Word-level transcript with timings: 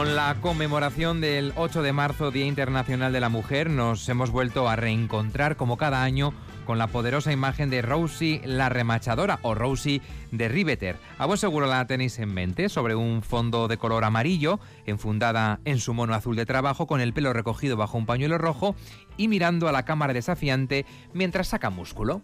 Con 0.00 0.16
la 0.16 0.34
conmemoración 0.40 1.20
del 1.20 1.52
8 1.56 1.82
de 1.82 1.92
marzo, 1.92 2.30
Día 2.30 2.46
Internacional 2.46 3.12
de 3.12 3.20
la 3.20 3.28
Mujer, 3.28 3.68
nos 3.68 4.08
hemos 4.08 4.30
vuelto 4.30 4.66
a 4.66 4.74
reencontrar 4.74 5.56
como 5.56 5.76
cada 5.76 6.02
año 6.02 6.32
con 6.64 6.78
la 6.78 6.86
poderosa 6.86 7.32
imagen 7.32 7.68
de 7.68 7.82
Rosie 7.82 8.40
la 8.46 8.70
remachadora 8.70 9.40
o 9.42 9.54
Rosie 9.54 10.00
de 10.32 10.48
Riveter. 10.48 10.96
A 11.18 11.26
vos 11.26 11.38
seguro 11.38 11.66
la 11.66 11.86
tenéis 11.86 12.18
en 12.18 12.32
mente, 12.32 12.70
sobre 12.70 12.94
un 12.94 13.20
fondo 13.20 13.68
de 13.68 13.76
color 13.76 14.04
amarillo, 14.04 14.58
enfundada 14.86 15.60
en 15.66 15.78
su 15.78 15.92
mono 15.92 16.14
azul 16.14 16.34
de 16.34 16.46
trabajo, 16.46 16.86
con 16.86 17.02
el 17.02 17.12
pelo 17.12 17.34
recogido 17.34 17.76
bajo 17.76 17.98
un 17.98 18.06
pañuelo 18.06 18.38
rojo 18.38 18.74
y 19.18 19.28
mirando 19.28 19.68
a 19.68 19.72
la 19.72 19.84
cámara 19.84 20.14
desafiante 20.14 20.86
mientras 21.12 21.48
saca 21.48 21.68
músculo. 21.68 22.22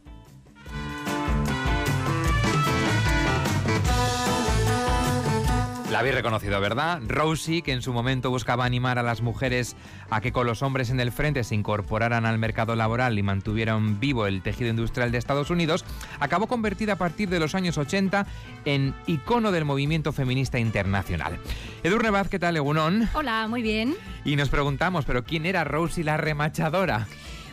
La 5.96 6.00
habéis 6.00 6.16
reconocido, 6.16 6.60
¿verdad? 6.60 7.00
Rosie, 7.08 7.62
que 7.62 7.72
en 7.72 7.80
su 7.80 7.90
momento 7.94 8.28
buscaba 8.28 8.66
animar 8.66 8.98
a 8.98 9.02
las 9.02 9.22
mujeres 9.22 9.76
a 10.10 10.20
que 10.20 10.30
con 10.30 10.46
los 10.46 10.60
hombres 10.60 10.90
en 10.90 11.00
el 11.00 11.10
frente 11.10 11.42
se 11.42 11.54
incorporaran 11.54 12.26
al 12.26 12.36
mercado 12.36 12.76
laboral 12.76 13.18
y 13.18 13.22
mantuvieran 13.22 13.98
vivo 13.98 14.26
el 14.26 14.42
tejido 14.42 14.68
industrial 14.68 15.10
de 15.10 15.16
Estados 15.16 15.48
Unidos, 15.48 15.86
acabó 16.20 16.48
convertida 16.48 16.92
a 16.92 16.96
partir 16.96 17.30
de 17.30 17.40
los 17.40 17.54
años 17.54 17.78
80 17.78 18.26
en 18.66 18.94
icono 19.06 19.52
del 19.52 19.64
movimiento 19.64 20.12
feminista 20.12 20.58
internacional. 20.58 21.38
Edurne 21.82 22.10
Vaz, 22.10 22.28
¿qué 22.28 22.38
tal, 22.38 22.58
Egunon? 22.58 23.08
Hola, 23.14 23.48
muy 23.48 23.62
bien. 23.62 23.94
Y 24.22 24.36
nos 24.36 24.50
preguntamos, 24.50 25.06
¿pero 25.06 25.24
quién 25.24 25.46
era 25.46 25.64
Rosie 25.64 26.04
la 26.04 26.18
remachadora? 26.18 27.06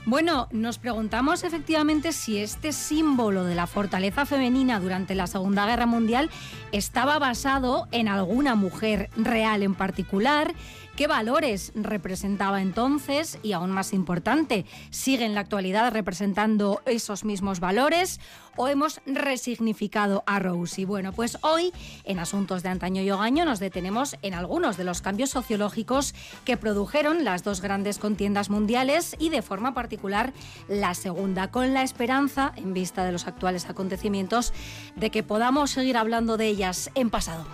Bueno, 0.05 0.49
nos 0.51 0.79
preguntamos 0.79 1.45
efectivamente 1.45 2.11
si 2.11 2.37
este 2.37 2.73
símbolo 2.73 3.45
de 3.45 3.55
la 3.55 3.67
fortaleza 3.67 4.25
femenina 4.25 4.81
durante 4.81 5.15
la 5.15 5.27
Segunda 5.27 5.65
Guerra 5.65 5.85
Mundial 5.85 6.29
estaba 6.73 7.19
basado 7.19 7.87
en 7.91 8.09
alguna 8.09 8.55
mujer 8.55 9.09
real 9.15 9.63
en 9.63 9.75
particular 9.75 10.53
qué 10.95 11.07
valores 11.07 11.71
representaba 11.75 12.61
entonces 12.61 13.39
y 13.43 13.53
aún 13.53 13.71
más 13.71 13.93
importante, 13.93 14.65
sigue 14.89 15.25
en 15.25 15.33
la 15.33 15.41
actualidad 15.41 15.91
representando 15.91 16.81
esos 16.85 17.23
mismos 17.23 17.59
valores 17.59 18.19
o 18.55 18.67
hemos 18.67 19.01
resignificado 19.05 20.23
a 20.27 20.39
Rosie. 20.39 20.85
Bueno, 20.85 21.11
pues 21.13 21.37
hoy 21.41 21.73
en 22.03 22.19
Asuntos 22.19 22.63
de 22.63 22.69
Antaño 22.69 23.01
y 23.01 23.09
Ogaño 23.09 23.45
nos 23.45 23.59
detenemos 23.59 24.15
en 24.21 24.33
algunos 24.33 24.77
de 24.77 24.83
los 24.83 25.01
cambios 25.01 25.31
sociológicos 25.31 26.13
que 26.45 26.57
produjeron 26.57 27.23
las 27.23 27.43
dos 27.43 27.61
grandes 27.61 27.97
contiendas 27.97 28.49
mundiales 28.49 29.15
y 29.19 29.29
de 29.29 29.41
forma 29.41 29.73
particular 29.73 30.33
la 30.67 30.93
segunda, 30.93 31.49
con 31.49 31.73
la 31.73 31.83
esperanza, 31.83 32.53
en 32.55 32.73
vista 32.73 33.03
de 33.05 33.11
los 33.11 33.27
actuales 33.27 33.69
acontecimientos, 33.69 34.53
de 34.95 35.09
que 35.09 35.23
podamos 35.23 35.71
seguir 35.71 35.97
hablando 35.97 36.37
de 36.37 36.47
ellas 36.47 36.91
en 36.95 37.09
pasado. 37.09 37.45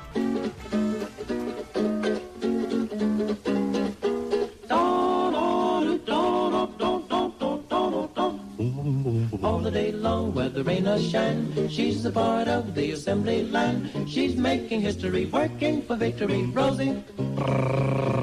Or 10.67 10.99
shine. 10.99 11.69
She's 11.69 12.05
a 12.05 12.11
part 12.11 12.47
of 12.47 12.75
the 12.75 12.91
assembly 12.91 13.43
line. 13.43 14.07
She's 14.07 14.35
making 14.35 14.81
history, 14.81 15.25
working 15.25 15.81
for 15.83 15.95
victory. 15.95 16.43
Rosie, 16.53 17.01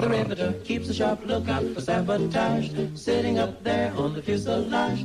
the 0.08 0.18
riveter, 0.18 0.62
keeps 0.64 0.88
a 0.88 0.94
sharp 0.94 1.24
lookout 1.26 1.64
for 1.74 1.80
sabotage. 1.80 2.70
Sitting 2.94 3.38
up 3.38 3.62
there 3.62 3.92
on 3.96 4.14
the 4.14 4.22
fuselage. 4.22 5.04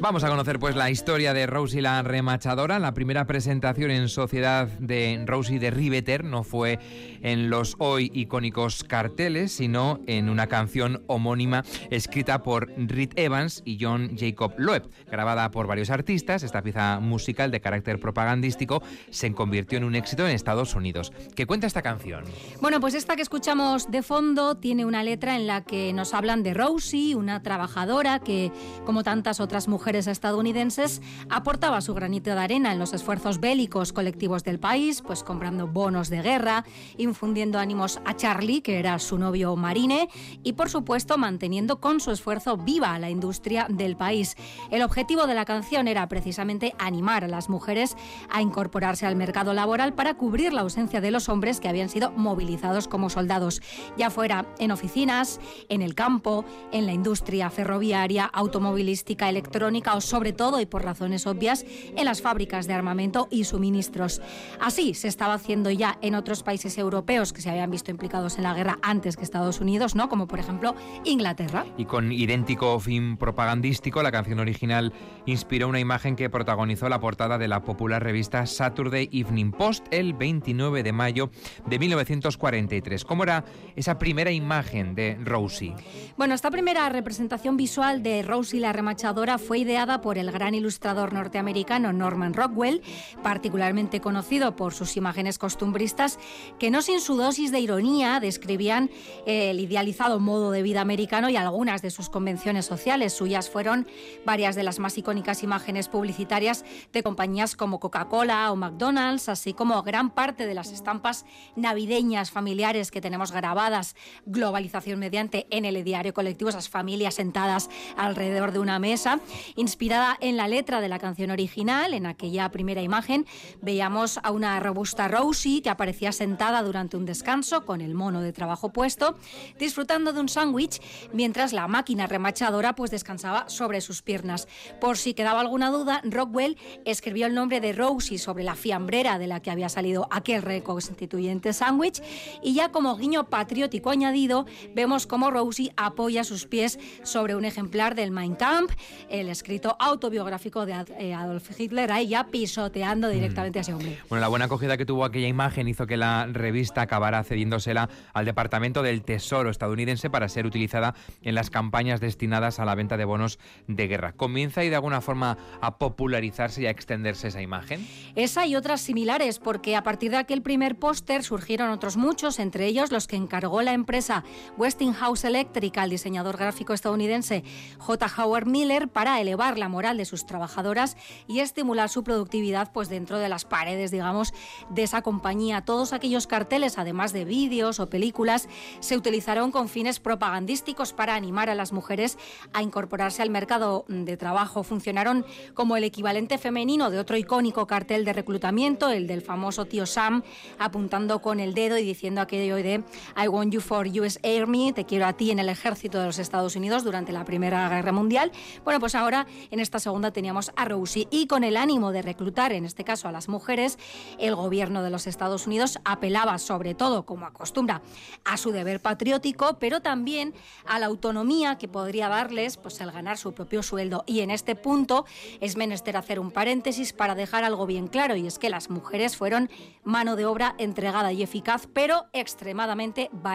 Vamos 0.00 0.24
a 0.24 0.28
conocer 0.28 0.58
pues 0.58 0.76
la 0.76 0.90
historia 0.90 1.32
de 1.32 1.46
Rosie 1.46 1.82
la 1.82 2.02
remachadora. 2.02 2.78
La 2.78 2.94
primera 2.94 3.26
presentación 3.26 3.90
en 3.90 4.08
sociedad 4.08 4.66
de 4.78 5.22
Rosie 5.26 5.58
de 5.58 5.70
Riveter 5.70 6.24
no 6.24 6.42
fue 6.44 6.78
en 7.22 7.50
los 7.50 7.76
hoy 7.78 8.10
icónicos 8.14 8.84
carteles, 8.84 9.52
sino 9.52 10.00
en 10.06 10.28
una 10.28 10.46
canción 10.46 11.02
homónima 11.06 11.64
escrita 11.90 12.42
por 12.42 12.72
Reed 12.76 13.10
Evans 13.16 13.62
y 13.64 13.78
John 13.80 14.16
Jacob 14.16 14.54
Loeb, 14.56 14.88
grabada 15.10 15.50
por 15.50 15.66
varios 15.66 15.90
artistas. 15.90 16.42
Esta 16.42 16.62
pieza 16.62 17.00
musical 17.00 17.50
de 17.50 17.60
carácter 17.60 17.98
propagandístico 17.98 18.82
se 19.10 19.32
convirtió 19.32 19.78
en 19.78 19.84
un 19.84 19.94
éxito 19.94 20.26
en 20.26 20.34
Estados 20.34 20.74
Unidos. 20.74 21.12
¿Qué 21.34 21.46
cuenta 21.46 21.66
esta 21.66 21.82
canción? 21.82 22.24
Bueno, 22.60 22.80
pues 22.80 22.94
esta 22.94 23.16
que 23.16 23.22
escuchamos 23.22 23.90
de 23.90 24.02
fondo 24.12 24.58
tiene 24.58 24.84
una 24.84 25.02
letra 25.02 25.36
en 25.36 25.46
la 25.46 25.62
que 25.62 25.90
nos 25.94 26.12
hablan 26.12 26.42
de 26.42 26.52
Rosie, 26.52 27.14
una 27.14 27.42
trabajadora 27.42 28.18
que, 28.18 28.52
como 28.84 29.04
tantas 29.04 29.40
otras 29.40 29.68
mujeres 29.68 30.06
estadounidenses, 30.06 31.00
aportaba 31.30 31.80
su 31.80 31.94
granito 31.94 32.28
de 32.34 32.38
arena 32.38 32.72
en 32.74 32.78
los 32.78 32.92
esfuerzos 32.92 33.40
bélicos 33.40 33.94
colectivos 33.94 34.44
del 34.44 34.58
país, 34.58 35.00
pues 35.00 35.22
comprando 35.22 35.66
bonos 35.66 36.10
de 36.10 36.20
guerra, 36.20 36.66
infundiendo 36.98 37.58
ánimos 37.58 38.02
a 38.04 38.14
Charlie, 38.14 38.60
que 38.60 38.78
era 38.78 38.98
su 38.98 39.16
novio 39.16 39.56
marine, 39.56 40.10
y 40.42 40.52
por 40.52 40.68
supuesto 40.68 41.16
manteniendo 41.16 41.80
con 41.80 41.98
su 41.98 42.10
esfuerzo 42.10 42.58
viva 42.58 42.98
la 42.98 43.08
industria 43.08 43.66
del 43.70 43.96
país. 43.96 44.36
El 44.70 44.82
objetivo 44.82 45.26
de 45.26 45.32
la 45.32 45.46
canción 45.46 45.88
era 45.88 46.06
precisamente 46.08 46.74
animar 46.78 47.24
a 47.24 47.28
las 47.28 47.48
mujeres 47.48 47.96
a 48.28 48.42
incorporarse 48.42 49.06
al 49.06 49.16
mercado 49.16 49.54
laboral 49.54 49.94
para 49.94 50.18
cubrir 50.18 50.52
la 50.52 50.60
ausencia 50.60 51.00
de 51.00 51.10
los 51.10 51.30
hombres 51.30 51.60
que 51.60 51.68
habían 51.70 51.88
sido 51.88 52.10
movilizados 52.10 52.88
como 52.88 53.08
soldados, 53.08 53.62
ya 54.02 54.10
fuera 54.10 54.46
en 54.58 54.72
oficinas, 54.72 55.38
en 55.68 55.80
el 55.80 55.94
campo, 55.94 56.44
en 56.72 56.86
la 56.86 56.92
industria 56.92 57.50
ferroviaria, 57.50 58.24
automovilística, 58.24 59.28
electrónica 59.28 59.94
o 59.94 60.00
sobre 60.00 60.32
todo 60.32 60.60
y 60.60 60.66
por 60.66 60.82
razones 60.82 61.24
obvias 61.28 61.64
en 61.96 62.04
las 62.04 62.20
fábricas 62.20 62.66
de 62.66 62.74
armamento 62.74 63.28
y 63.30 63.44
suministros. 63.44 64.20
Así 64.60 64.94
se 64.94 65.06
estaba 65.06 65.34
haciendo 65.34 65.70
ya 65.70 65.98
en 66.02 66.16
otros 66.16 66.42
países 66.42 66.78
europeos 66.78 67.32
que 67.32 67.42
se 67.42 67.50
habían 67.50 67.70
visto 67.70 67.92
implicados 67.92 68.38
en 68.38 68.42
la 68.42 68.54
guerra 68.54 68.80
antes 68.82 69.16
que 69.16 69.22
Estados 69.22 69.60
Unidos, 69.60 69.94
¿no? 69.94 70.08
Como 70.08 70.26
por 70.26 70.40
ejemplo 70.40 70.74
Inglaterra. 71.04 71.64
Y 71.76 71.84
con 71.84 72.10
idéntico 72.10 72.80
fin 72.80 73.16
propagandístico, 73.16 74.02
la 74.02 74.10
canción 74.10 74.40
original 74.40 74.92
inspiró 75.26 75.68
una 75.68 75.78
imagen 75.78 76.16
que 76.16 76.28
protagonizó 76.28 76.88
la 76.88 76.98
portada 76.98 77.38
de 77.38 77.46
la 77.46 77.62
popular 77.62 78.02
revista 78.02 78.46
Saturday 78.46 79.08
Evening 79.12 79.52
Post 79.52 79.86
el 79.92 80.12
29 80.12 80.82
de 80.82 80.92
mayo 80.92 81.30
de 81.66 81.78
1943. 81.78 83.04
¿Cómo 83.04 83.22
era 83.22 83.44
esa 83.76 83.91
primera 83.98 84.30
imagen 84.30 84.94
de 84.94 85.18
Rosie? 85.22 85.74
Bueno, 86.16 86.34
esta 86.34 86.50
primera 86.50 86.88
representación 86.88 87.56
visual 87.56 88.02
de 88.02 88.22
Rosie 88.22 88.60
la 88.60 88.72
remachadora 88.72 89.38
fue 89.38 89.58
ideada 89.60 90.00
por 90.00 90.18
el 90.18 90.30
gran 90.30 90.54
ilustrador 90.54 91.12
norteamericano 91.12 91.92
Norman 91.92 92.34
Rockwell, 92.34 92.82
particularmente 93.22 94.00
conocido 94.00 94.56
por 94.56 94.74
sus 94.74 94.96
imágenes 94.96 95.38
costumbristas, 95.38 96.18
que 96.58 96.70
no 96.70 96.82
sin 96.82 97.00
su 97.00 97.16
dosis 97.16 97.50
de 97.50 97.60
ironía 97.60 98.20
describían 98.20 98.90
el 99.26 99.58
idealizado 99.58 100.20
modo 100.20 100.50
de 100.50 100.62
vida 100.62 100.80
americano 100.80 101.30
y 101.30 101.36
algunas 101.36 101.82
de 101.82 101.90
sus 101.90 102.08
convenciones 102.08 102.66
sociales. 102.66 103.12
Suyas 103.12 103.50
fueron 103.50 103.86
varias 104.24 104.54
de 104.54 104.62
las 104.62 104.78
más 104.78 104.96
icónicas 104.98 105.42
imágenes 105.42 105.88
publicitarias 105.88 106.64
de 106.92 107.02
compañías 107.02 107.56
como 107.56 107.80
Coca-Cola 107.80 108.52
o 108.52 108.56
McDonald's, 108.56 109.28
así 109.28 109.54
como 109.54 109.82
gran 109.82 110.10
parte 110.10 110.46
de 110.46 110.54
las 110.54 110.72
estampas 110.72 111.24
navideñas 111.56 112.30
familiares 112.30 112.90
que 112.90 113.00
tenemos 113.00 113.32
grabadas, 113.32 113.81
globalización 114.26 114.98
mediante 114.98 115.46
en 115.50 115.64
el 115.64 115.82
diario 115.84 116.14
colectivo, 116.14 116.50
esas 116.50 116.68
familias 116.68 117.14
sentadas 117.14 117.70
alrededor 117.96 118.52
de 118.52 118.58
una 118.58 118.78
mesa, 118.78 119.20
inspirada 119.56 120.16
en 120.20 120.36
la 120.36 120.48
letra 120.48 120.80
de 120.80 120.88
la 120.88 120.98
canción 120.98 121.30
original, 121.30 121.94
en 121.94 122.06
aquella 122.06 122.50
primera 122.50 122.82
imagen, 122.82 123.26
veíamos 123.60 124.18
a 124.22 124.30
una 124.30 124.58
robusta 124.60 125.08
Rosie 125.08 125.62
que 125.62 125.70
aparecía 125.70 126.12
sentada 126.12 126.62
durante 126.62 126.96
un 126.96 127.06
descanso 127.06 127.64
con 127.64 127.80
el 127.80 127.94
mono 127.94 128.20
de 128.20 128.32
trabajo 128.32 128.72
puesto, 128.72 129.16
disfrutando 129.58 130.12
de 130.12 130.20
un 130.20 130.28
sándwich, 130.28 130.80
mientras 131.12 131.52
la 131.52 131.68
máquina 131.68 132.06
remachadora 132.06 132.74
pues 132.74 132.90
descansaba 132.90 133.48
sobre 133.48 133.80
sus 133.80 134.02
piernas. 134.02 134.48
Por 134.80 134.96
si 134.96 135.14
quedaba 135.14 135.40
alguna 135.40 135.70
duda, 135.70 136.00
Rockwell 136.04 136.58
escribió 136.84 137.26
el 137.26 137.34
nombre 137.34 137.60
de 137.60 137.72
Rosie 137.72 138.18
sobre 138.18 138.44
la 138.44 138.54
fiambrera 138.54 139.18
de 139.18 139.26
la 139.26 139.40
que 139.40 139.50
había 139.50 139.68
salido 139.68 140.08
aquel 140.10 140.42
reconstituyente 140.42 141.52
sándwich 141.52 142.02
y 142.42 142.54
ya 142.54 142.70
como 142.70 142.96
guiño 142.96 143.28
patriótico 143.28 143.61
patriótico 143.62 143.90
añadido, 143.90 144.44
vemos 144.74 145.06
cómo 145.06 145.30
Rosie 145.30 145.72
apoya 145.76 146.24
sus 146.24 146.46
pies 146.46 146.80
sobre 147.04 147.36
un 147.36 147.44
ejemplar 147.44 147.94
del 147.94 148.10
Mein 148.10 148.34
Kampf, 148.34 148.74
el 149.08 149.28
escrito 149.28 149.76
autobiográfico 149.78 150.66
de 150.66 150.84
eh, 150.98 151.14
Adolf 151.14 151.48
Hitler, 151.60 151.92
ahí 151.92 152.08
ya 152.08 152.26
pisoteando 152.26 153.06
mm. 153.06 153.12
directamente 153.12 153.60
a 153.60 153.62
ese 153.62 153.72
hombre. 153.72 154.00
Bueno, 154.08 154.20
la 154.20 154.26
buena 154.26 154.46
acogida 154.46 154.76
que 154.76 154.84
tuvo 154.84 155.04
aquella 155.04 155.28
imagen 155.28 155.68
hizo 155.68 155.86
que 155.86 155.96
la 155.96 156.26
revista 156.26 156.82
acabara 156.82 157.22
cediéndosela 157.22 157.88
al 158.12 158.24
Departamento 158.24 158.82
del 158.82 159.04
Tesoro 159.04 159.48
estadounidense 159.48 160.10
para 160.10 160.28
ser 160.28 160.44
utilizada 160.44 160.96
en 161.22 161.36
las 161.36 161.48
campañas 161.48 162.00
destinadas 162.00 162.58
a 162.58 162.64
la 162.64 162.74
venta 162.74 162.96
de 162.96 163.04
bonos 163.04 163.38
de 163.68 163.86
guerra. 163.86 164.10
¿Comienza 164.10 164.64
y 164.64 164.70
de 164.70 164.74
alguna 164.74 165.00
forma 165.00 165.38
a 165.60 165.78
popularizarse 165.78 166.62
y 166.62 166.66
a 166.66 166.70
extenderse 166.70 167.28
esa 167.28 167.40
imagen? 167.40 167.86
Esa 168.16 168.44
y 168.44 168.56
otras 168.56 168.80
similares, 168.80 169.38
porque 169.38 169.76
a 169.76 169.84
partir 169.84 170.10
de 170.10 170.16
aquel 170.16 170.42
primer 170.42 170.74
póster 170.80 171.22
surgieron 171.22 171.70
otros 171.70 171.96
muchos, 171.96 172.40
entre 172.40 172.66
ellos 172.66 172.90
los 172.90 173.06
que 173.06 173.14
encargó 173.14 173.51
la 173.60 173.74
empresa 173.74 174.24
Westinghouse 174.56 175.24
Electric 175.24 175.76
al 175.76 175.90
diseñador 175.90 176.38
gráfico 176.38 176.72
estadounidense 176.72 177.44
J. 177.78 178.06
Howard 178.16 178.46
Miller 178.46 178.88
para 178.88 179.20
elevar 179.20 179.58
la 179.58 179.68
moral 179.68 179.98
de 179.98 180.06
sus 180.06 180.24
trabajadoras 180.24 180.96
y 181.26 181.40
estimular 181.40 181.90
su 181.90 182.04
productividad 182.04 182.72
pues 182.72 182.88
dentro 182.88 183.18
de 183.18 183.28
las 183.28 183.44
paredes, 183.44 183.90
digamos, 183.90 184.32
de 184.70 184.84
esa 184.84 185.02
compañía. 185.02 185.64
Todos 185.64 185.92
aquellos 185.92 186.26
carteles, 186.26 186.78
además 186.78 187.12
de 187.12 187.24
vídeos 187.24 187.80
o 187.80 187.90
películas, 187.90 188.48
se 188.80 188.96
utilizaron 188.96 189.50
con 189.50 189.68
fines 189.68 190.00
propagandísticos 190.00 190.92
para 190.92 191.14
animar 191.14 191.50
a 191.50 191.54
las 191.54 191.72
mujeres 191.72 192.16
a 192.52 192.62
incorporarse 192.62 193.22
al 193.22 193.30
mercado 193.30 193.84
de 193.88 194.16
trabajo. 194.16 194.62
Funcionaron 194.62 195.26
como 195.54 195.76
el 195.76 195.84
equivalente 195.84 196.38
femenino 196.38 196.90
de 196.90 197.00
otro 197.00 197.16
icónico 197.16 197.66
cartel 197.66 198.04
de 198.04 198.12
reclutamiento, 198.12 198.90
el 198.90 199.08
del 199.08 199.22
famoso 199.22 199.64
tío 199.64 199.86
Sam, 199.86 200.22
apuntando 200.58 201.20
con 201.20 201.40
el 201.40 201.54
dedo 201.54 201.76
y 201.78 201.82
diciendo 201.82 202.20
aquello 202.20 202.56
de 202.56 202.84
I 203.16 203.28
want 203.28 203.41
you 203.50 203.60
for 203.60 203.86
US 203.86 204.18
Army, 204.22 204.72
te 204.72 204.84
quiero 204.84 205.06
a 205.06 205.14
ti 205.14 205.30
en 205.30 205.38
el 205.38 205.48
ejército 205.48 205.98
de 205.98 206.06
los 206.06 206.18
Estados 206.18 206.54
Unidos 206.54 206.84
durante 206.84 207.12
la 207.12 207.24
Primera 207.24 207.68
Guerra 207.68 207.92
Mundial. 207.92 208.30
Bueno, 208.64 208.78
pues 208.78 208.94
ahora 208.94 209.26
en 209.50 209.58
esta 209.60 209.78
segunda 209.78 210.12
teníamos 210.12 210.52
a 210.54 210.64
Rosie 210.64 211.08
y 211.10 211.26
con 211.26 211.42
el 211.42 211.56
ánimo 211.56 211.92
de 211.92 212.02
reclutar, 212.02 212.52
en 212.52 212.64
este 212.64 212.84
caso 212.84 213.08
a 213.08 213.12
las 213.12 213.28
mujeres, 213.28 213.78
el 214.18 214.34
gobierno 214.34 214.82
de 214.82 214.90
los 214.90 215.06
Estados 215.06 215.46
Unidos 215.46 215.78
apelaba 215.84 216.38
sobre 216.38 216.74
todo, 216.74 217.04
como 217.04 217.26
acostumbra, 217.26 217.82
a 218.24 218.36
su 218.36 218.52
deber 218.52 218.80
patriótico, 218.80 219.58
pero 219.58 219.80
también 219.80 220.34
a 220.66 220.78
la 220.78 220.86
autonomía 220.86 221.58
que 221.58 221.68
podría 221.68 222.08
darles 222.08 222.56
pues 222.56 222.80
el 222.80 222.92
ganar 222.92 223.18
su 223.18 223.32
propio 223.32 223.62
sueldo. 223.62 224.04
Y 224.06 224.20
en 224.20 224.30
este 224.30 224.54
punto 224.54 225.06
es 225.40 225.56
menester 225.56 225.96
hacer 225.96 226.20
un 226.20 226.30
paréntesis 226.30 226.92
para 226.92 227.14
dejar 227.14 227.44
algo 227.44 227.66
bien 227.66 227.88
claro 227.88 228.14
y 228.16 228.26
es 228.26 228.38
que 228.38 228.50
las 228.50 228.70
mujeres 228.70 229.16
fueron 229.16 229.50
mano 229.84 230.16
de 230.16 230.26
obra 230.26 230.54
entregada 230.58 231.12
y 231.12 231.22
eficaz, 231.22 231.66
pero 231.72 232.06
extremadamente 232.12 233.08
barata. 233.12 233.31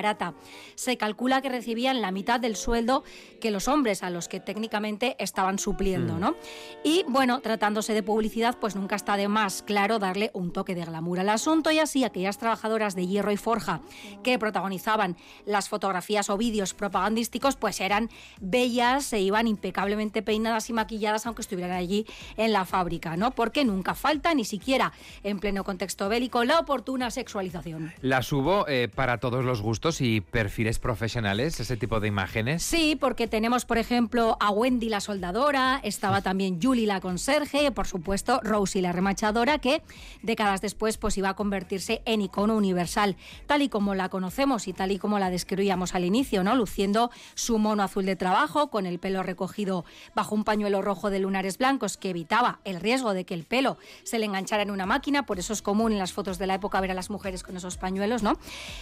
Se 0.76 0.98
calcula 0.98 1.42
que 1.42 1.50
recibían 1.50 2.02
la 2.02 2.12
mitad 2.12 2.40
del 2.40 2.56
sueldo 2.56 3.04
que 3.40 3.52
los 3.52 3.68
hombres 3.68 4.04
a 4.04 4.10
los 4.10 4.28
que 4.28 4.40
técnicamente 4.40 5.16
estaban 5.20 5.60
supliendo, 5.60 6.16
mm. 6.16 6.20
¿no? 6.20 6.36
Y 6.84 7.04
bueno, 7.08 7.42
tratándose 7.42 7.94
de 7.94 8.04
publicidad, 8.04 8.58
pues 8.60 8.76
nunca 8.76 8.96
está 8.96 9.18
de 9.18 9.28
más 9.28 9.64
claro 9.64 10.00
darle 10.00 10.32
un 10.34 10.52
toque 10.52 10.76
de 10.76 10.86
glamour 10.86 11.20
al 11.20 11.30
asunto 11.30 11.72
y 11.72 11.80
así 11.80 12.04
aquellas 12.04 12.38
trabajadoras 12.38 12.96
de 12.96 13.08
hierro 13.08 13.32
y 13.32 13.38
forja 13.38 13.82
que 14.24 14.40
protagonizaban 14.40 15.18
las 15.46 15.70
fotografías 15.70 16.30
o 16.30 16.38
vídeos 16.38 16.74
propagandísticos, 16.74 17.56
pues 17.56 17.82
eran 17.82 18.10
bellas, 18.40 19.06
se 19.06 19.20
iban 19.20 19.48
impecablemente 19.48 20.22
peinadas 20.22 20.70
y 20.70 20.74
maquilladas 20.74 21.26
aunque 21.26 21.42
estuvieran 21.42 21.72
allí 21.72 22.06
en 22.36 22.54
la 22.54 22.66
fábrica, 22.66 23.18
¿no? 23.18 23.32
Porque 23.32 23.66
nunca 23.66 23.96
falta, 23.96 24.34
ni 24.34 24.46
siquiera 24.46 24.94
en 25.24 25.40
pleno 25.40 25.64
contexto 25.64 26.10
bélico, 26.10 26.44
la 26.44 26.60
oportuna 26.60 27.12
sexualización. 27.12 27.94
¿Las 28.02 28.32
hubo 28.32 28.68
eh, 28.68 28.90
para 28.94 29.20
todos 29.20 29.44
los 29.44 29.62
gustos 29.62 29.87
y 30.02 30.22
perfiles 30.22 30.80
profesionales, 30.80 31.60
ese 31.60 31.78
tipo 31.78 32.00
de 32.00 32.08
imágenes? 32.08 32.62
Sí, 32.62 32.98
porque 33.00 33.28
tenemos, 33.28 33.66
por 33.66 33.78
ejemplo, 33.78 34.38
a 34.40 34.52
Wendy 34.52 34.90
la 34.90 35.00
soldadora, 35.00 35.80
estaba 35.84 36.22
también 36.22 36.60
Julie 36.62 36.86
la 36.86 37.00
conserje, 37.00 37.72
por 37.72 37.88
supuesto, 37.88 38.40
Rosie 38.44 38.82
la 38.82 38.92
remachadora, 38.92 39.60
que 39.60 39.82
décadas 40.22 40.62
después 40.62 40.98
pues 40.98 41.18
iba 41.18 41.30
a 41.30 41.36
convertirse 41.36 42.02
en 42.06 42.22
icono 42.22 42.56
universal, 42.56 43.16
tal 43.46 43.62
y 43.62 43.70
como 43.70 43.96
la 43.96 44.10
conocemos 44.10 44.68
y 44.68 44.74
tal 44.74 44.92
y 44.92 45.00
como 45.00 45.20
la 45.20 45.30
describíamos 45.30 45.96
al 45.96 46.06
inicio, 46.06 46.44
¿no? 46.44 46.56
Luciendo 46.56 47.10
su 47.36 47.58
mono 47.58 47.84
azul 47.84 48.06
de 48.06 48.16
trabajo, 48.16 48.70
con 48.70 48.86
el 48.86 49.00
pelo 49.00 49.24
recogido 49.24 49.86
bajo 50.14 50.36
un 50.36 50.44
pañuelo 50.44 50.82
rojo 50.82 51.10
de 51.10 51.20
lunares 51.20 51.58
blancos 51.58 51.98
que 51.98 52.10
evitaba 52.10 52.60
el 52.66 52.80
riesgo 52.82 53.14
de 53.14 53.26
que 53.26 53.34
el 53.34 53.46
pelo 53.46 53.78
se 54.04 54.20
le 54.20 54.26
enganchara 54.26 54.64
en 54.64 54.72
una 54.72 54.86
máquina, 54.86 55.26
por 55.26 55.40
eso 55.40 55.54
es 55.54 55.62
común 55.62 55.92
en 55.92 56.00
las 56.00 56.14
fotos 56.14 56.38
de 56.38 56.48
la 56.48 56.56
época 56.56 56.82
ver 56.82 56.92
a 56.92 56.94
las 56.94 57.10
mujeres 57.10 57.44
con 57.44 57.56
esos 57.56 57.78
pañuelos, 57.78 58.24
¿no? 58.24 58.38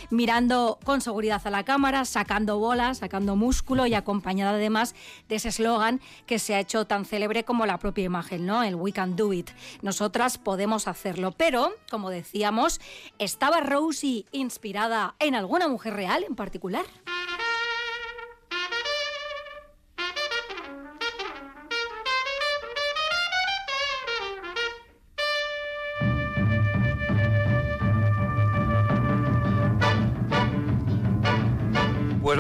Mirando 0.10 0.80
con 0.84 0.95
seguridad 1.02 1.42
a 1.46 1.50
la 1.50 1.64
cámara, 1.64 2.06
sacando 2.06 2.60
bolas, 2.60 3.00
sacando 3.00 3.36
músculo 3.36 3.86
y 3.86 3.94
acompañada 3.94 4.52
además 4.52 4.96
de 5.30 5.36
ese 5.36 5.50
eslogan 5.50 6.02
que 6.26 6.40
se 6.40 6.56
ha 6.56 6.60
hecho 6.60 6.86
tan 6.86 7.06
célebre 7.06 7.44
como 7.44 7.66
la 7.66 7.80
propia 7.80 8.04
imagen, 8.04 8.46
¿no? 8.46 8.64
El 8.64 8.76
We 8.76 8.92
can 8.92 9.16
do 9.16 9.34
it. 9.34 9.50
Nosotras 9.82 10.38
podemos 10.38 10.88
hacerlo. 10.88 11.32
Pero, 11.32 11.72
como 11.90 12.10
decíamos, 12.10 12.80
¿estaba 13.20 13.62
Rosie 13.62 14.26
inspirada 14.32 15.16
en 15.20 15.36
alguna 15.36 15.68
mujer 15.68 15.94
real 15.94 16.24
en 16.28 16.36
particular? 16.36 16.86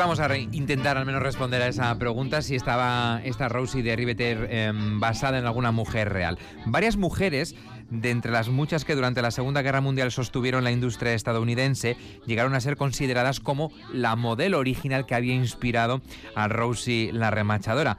Vamos 0.06 0.20
a 0.20 0.38
intentar 0.38 1.00
al 1.00 1.06
menos 1.08 1.24
responder 1.24 1.64
a 1.64 1.68
esa 1.68 1.98
pregunta 1.98 2.44
si 2.44 2.54
estaba 2.54 3.22
esta 3.24 3.50
Rosie 3.50 3.82
de 3.82 3.96
Riveter 3.96 4.48
em, 4.52 5.00
basada 5.00 5.40
en 5.40 5.48
alguna 5.48 5.72
mujer 5.72 6.14
real. 6.14 6.38
Varias 6.68 6.96
mujeres 6.96 7.56
de 7.90 8.12
entre 8.12 8.32
las 8.32 8.50
muchas 8.50 8.86
que 8.86 8.94
durante 8.94 9.24
la 9.24 9.32
Segunda 9.32 9.64
Guerra 9.64 9.82
Mundial 9.82 10.12
sostuvieron 10.12 10.64
la 10.64 10.72
industria 10.72 11.16
estadounidense, 11.16 11.98
llegaron 12.28 12.54
a 12.54 12.62
ser 12.62 12.78
consideradas 12.78 13.40
como 13.40 13.72
la 13.92 14.16
modelo 14.16 14.60
original 14.60 15.08
que 15.08 15.16
había 15.16 15.34
inspirado 15.34 16.04
a 16.36 16.48
Rosie 16.50 17.12
la 17.12 17.32
remachadora. 17.32 17.98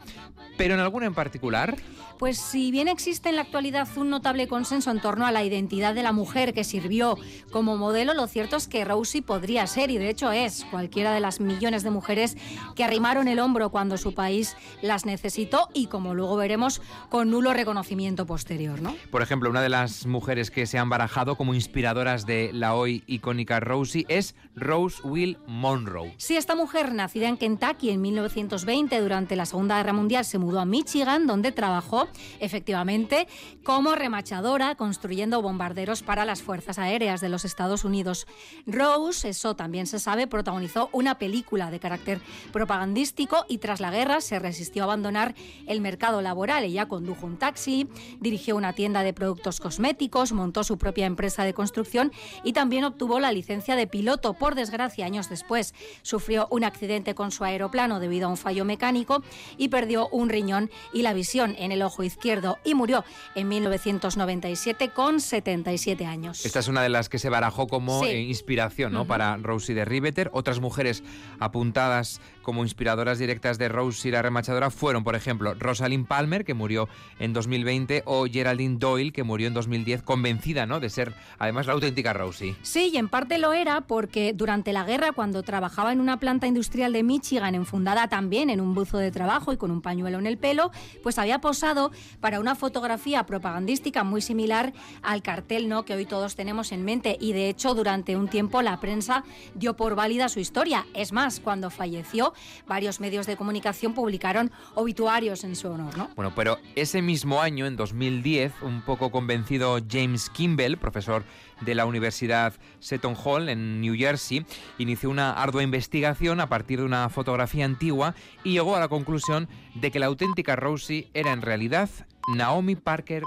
¿Pero 0.56 0.74
en 0.74 0.80
alguna 0.80 1.06
en 1.06 1.14
particular? 1.14 1.76
Pues 2.18 2.38
si 2.38 2.70
bien 2.70 2.88
existe 2.88 3.28
en 3.28 3.36
la 3.36 3.42
actualidad 3.42 3.86
un 3.96 4.08
notable 4.08 4.48
consenso 4.48 4.90
en 4.90 5.00
torno 5.00 5.26
a 5.26 5.32
la 5.32 5.44
identidad 5.44 5.94
de 5.94 6.02
la 6.02 6.12
mujer 6.12 6.54
que 6.54 6.64
sirvió 6.64 7.18
como 7.50 7.76
modelo, 7.76 8.14
lo 8.14 8.26
cierto 8.26 8.56
es 8.56 8.68
que 8.68 8.86
Rosie 8.86 9.20
podría 9.20 9.66
ser, 9.66 9.90
y 9.90 9.98
de 9.98 10.08
hecho 10.08 10.32
es, 10.32 10.64
cualquiera 10.70 11.12
de 11.12 11.20
las 11.20 11.40
millones 11.40 11.82
de 11.82 11.90
mujeres 11.90 12.38
que 12.74 12.84
arrimaron 12.84 13.28
el 13.28 13.38
hombro 13.38 13.70
cuando 13.70 13.98
su 13.98 14.14
país 14.14 14.56
las 14.80 15.04
necesitó 15.04 15.68
y, 15.74 15.88
como 15.88 16.14
luego 16.14 16.36
veremos, 16.36 16.80
con 17.10 17.30
nulo 17.30 17.52
reconocimiento 17.52 18.24
posterior. 18.24 18.80
¿no? 18.80 18.94
Por 19.10 19.20
ejemplo, 19.20 19.50
una 19.50 19.60
de 19.60 19.68
las 19.68 20.06
mujeres 20.06 20.50
que 20.50 20.66
se 20.66 20.78
han 20.78 20.88
barajado 20.88 21.36
como 21.36 21.52
inspiradoras 21.52 22.24
de 22.24 22.50
la 22.54 22.74
hoy 22.74 23.04
icónica 23.06 23.60
Rosie 23.60 24.06
es 24.08 24.34
Rose 24.54 25.02
Will 25.04 25.36
Monroe. 25.46 26.14
Sí, 26.16 26.36
esta 26.36 26.54
mujer, 26.54 26.94
nacida 26.94 27.28
en 27.28 27.36
Kentucky 27.36 27.90
en 27.90 28.00
1920 28.00 28.98
durante 29.00 29.36
la 29.36 29.44
Segunda 29.44 29.76
Guerra 29.76 29.92
Mundial, 29.92 30.24
se 30.24 30.38
mudó 30.46 30.60
a 30.60 30.64
Michigan, 30.64 31.26
donde 31.26 31.50
trabajó 31.50 32.06
efectivamente, 32.38 33.26
como 33.64 33.96
remachadora 33.96 34.76
construyendo 34.76 35.42
bombarderos 35.42 36.04
para 36.04 36.24
las 36.24 36.40
Fuerzas 36.40 36.78
Aéreas 36.78 37.20
de 37.20 37.28
los 37.28 37.44
Estados 37.44 37.84
Unidos. 37.84 38.28
Rose, 38.64 39.28
eso 39.28 39.56
también 39.56 39.88
se 39.88 39.98
sabe, 39.98 40.28
protagonizó 40.28 40.88
una 40.92 41.18
película 41.18 41.72
de 41.72 41.80
carácter 41.80 42.20
propagandístico 42.52 43.44
y 43.48 43.58
tras 43.58 43.80
la 43.80 43.90
guerra 43.90 44.20
se 44.20 44.38
resistió 44.38 44.84
a 44.84 44.84
abandonar 44.84 45.34
el 45.66 45.80
mercado 45.80 46.22
laboral. 46.22 46.62
Ella 46.62 46.86
condujo 46.86 47.26
un 47.26 47.38
taxi, 47.38 47.88
dirigió 48.20 48.54
una 48.54 48.72
tienda 48.72 49.02
de 49.02 49.12
productos 49.12 49.58
cosméticos, 49.58 50.32
montó 50.32 50.62
su 50.62 50.78
propia 50.78 51.06
empresa 51.06 51.42
de 51.42 51.54
construcción 51.54 52.12
y 52.44 52.52
también 52.52 52.84
obtuvo 52.84 53.18
la 53.18 53.32
licencia 53.32 53.74
de 53.74 53.88
piloto. 53.88 54.34
Por 54.34 54.54
desgracia, 54.54 55.06
años 55.06 55.28
después, 55.28 55.74
sufrió 56.02 56.46
un 56.52 56.62
accidente 56.62 57.16
con 57.16 57.32
su 57.32 57.42
aeroplano 57.42 57.98
debido 57.98 58.28
a 58.28 58.30
un 58.30 58.36
fallo 58.36 58.64
mecánico 58.64 59.22
y 59.56 59.68
perdió 59.68 60.08
un 60.08 60.28
riñón 60.36 60.70
y 60.92 61.00
la 61.02 61.14
visión 61.14 61.54
en 61.58 61.72
el 61.72 61.80
ojo 61.80 62.02
izquierdo 62.02 62.58
y 62.62 62.74
murió 62.74 63.04
en 63.34 63.48
1997 63.48 64.90
con 64.90 65.20
77 65.20 66.04
años. 66.04 66.44
Esta 66.44 66.58
es 66.58 66.68
una 66.68 66.82
de 66.82 66.90
las 66.90 67.08
que 67.08 67.18
se 67.18 67.30
barajó 67.30 67.66
como 67.66 68.04
eh, 68.04 68.20
inspiración 68.20 68.92
¿no? 68.92 69.06
para 69.06 69.38
Rosie 69.38 69.74
de 69.74 69.84
Riveter. 69.86 70.30
Otras 70.34 70.60
mujeres 70.60 71.02
apuntadas 71.40 72.20
como 72.46 72.62
inspiradoras 72.62 73.18
directas 73.18 73.58
de 73.58 73.68
Rosie 73.68 74.12
la 74.12 74.22
remachadora 74.22 74.70
fueron, 74.70 75.02
por 75.02 75.16
ejemplo, 75.16 75.54
Rosalind 75.58 76.06
Palmer, 76.06 76.44
que 76.44 76.54
murió 76.54 76.88
en 77.18 77.32
2020, 77.32 78.04
o 78.06 78.26
Geraldine 78.26 78.76
Doyle, 78.78 79.10
que 79.10 79.24
murió 79.24 79.48
en 79.48 79.54
2010, 79.54 80.04
convencida 80.04 80.64
¿no? 80.64 80.78
de 80.78 80.88
ser 80.88 81.12
además 81.40 81.66
la 81.66 81.72
auténtica 81.72 82.12
Rosie. 82.12 82.54
Sí, 82.62 82.90
y 82.92 82.98
en 82.98 83.08
parte 83.08 83.38
lo 83.38 83.52
era 83.52 83.80
porque 83.80 84.32
durante 84.32 84.72
la 84.72 84.84
guerra, 84.84 85.10
cuando 85.10 85.42
trabajaba 85.42 85.92
en 85.92 86.00
una 86.00 86.20
planta 86.20 86.46
industrial 86.46 86.92
de 86.92 87.02
Michigan, 87.02 87.56
enfundada 87.56 88.06
también 88.06 88.48
en 88.48 88.60
un 88.60 88.74
buzo 88.76 88.98
de 88.98 89.10
trabajo 89.10 89.52
y 89.52 89.56
con 89.56 89.72
un 89.72 89.82
pañuelo 89.82 90.20
en 90.20 90.26
el 90.26 90.38
pelo, 90.38 90.70
pues 91.02 91.18
había 91.18 91.40
posado 91.40 91.90
para 92.20 92.38
una 92.38 92.54
fotografía 92.54 93.26
propagandística 93.26 94.04
muy 94.04 94.20
similar 94.20 94.72
al 95.02 95.20
cartel 95.20 95.68
¿no? 95.68 95.84
que 95.84 95.94
hoy 95.94 96.06
todos 96.06 96.36
tenemos 96.36 96.70
en 96.70 96.84
mente. 96.84 97.16
Y 97.18 97.32
de 97.32 97.48
hecho, 97.48 97.74
durante 97.74 98.16
un 98.16 98.28
tiempo 98.28 98.62
la 98.62 98.78
prensa 98.78 99.24
dio 99.56 99.74
por 99.74 99.96
válida 99.96 100.28
su 100.28 100.38
historia. 100.38 100.86
Es 100.94 101.10
más, 101.10 101.40
cuando 101.40 101.70
falleció, 101.70 102.32
varios 102.66 103.00
medios 103.00 103.26
de 103.26 103.36
comunicación 103.36 103.94
publicaron 103.94 104.50
obituarios 104.74 105.44
en 105.44 105.56
su 105.56 105.68
honor. 105.68 105.96
¿no? 105.96 106.10
Bueno, 106.16 106.32
pero 106.34 106.58
ese 106.74 107.02
mismo 107.02 107.40
año, 107.40 107.66
en 107.66 107.76
2010, 107.76 108.52
un 108.62 108.82
poco 108.82 109.10
convencido 109.10 109.78
James 109.88 110.30
Kimball, 110.30 110.76
profesor 110.76 111.24
de 111.60 111.74
la 111.74 111.86
Universidad 111.86 112.54
Seton 112.80 113.16
Hall 113.16 113.48
en 113.48 113.80
New 113.80 113.94
Jersey, 113.96 114.44
inició 114.78 115.10
una 115.10 115.32
ardua 115.32 115.62
investigación 115.62 116.40
a 116.40 116.48
partir 116.48 116.80
de 116.80 116.84
una 116.84 117.08
fotografía 117.08 117.64
antigua 117.64 118.14
y 118.44 118.52
llegó 118.52 118.76
a 118.76 118.80
la 118.80 118.88
conclusión 118.88 119.48
de 119.74 119.90
que 119.90 119.98
la 119.98 120.06
auténtica 120.06 120.56
Rosie 120.56 121.10
era 121.14 121.32
en 121.32 121.42
realidad 121.42 121.88
Naomi 122.34 122.74
Parker 122.74 123.22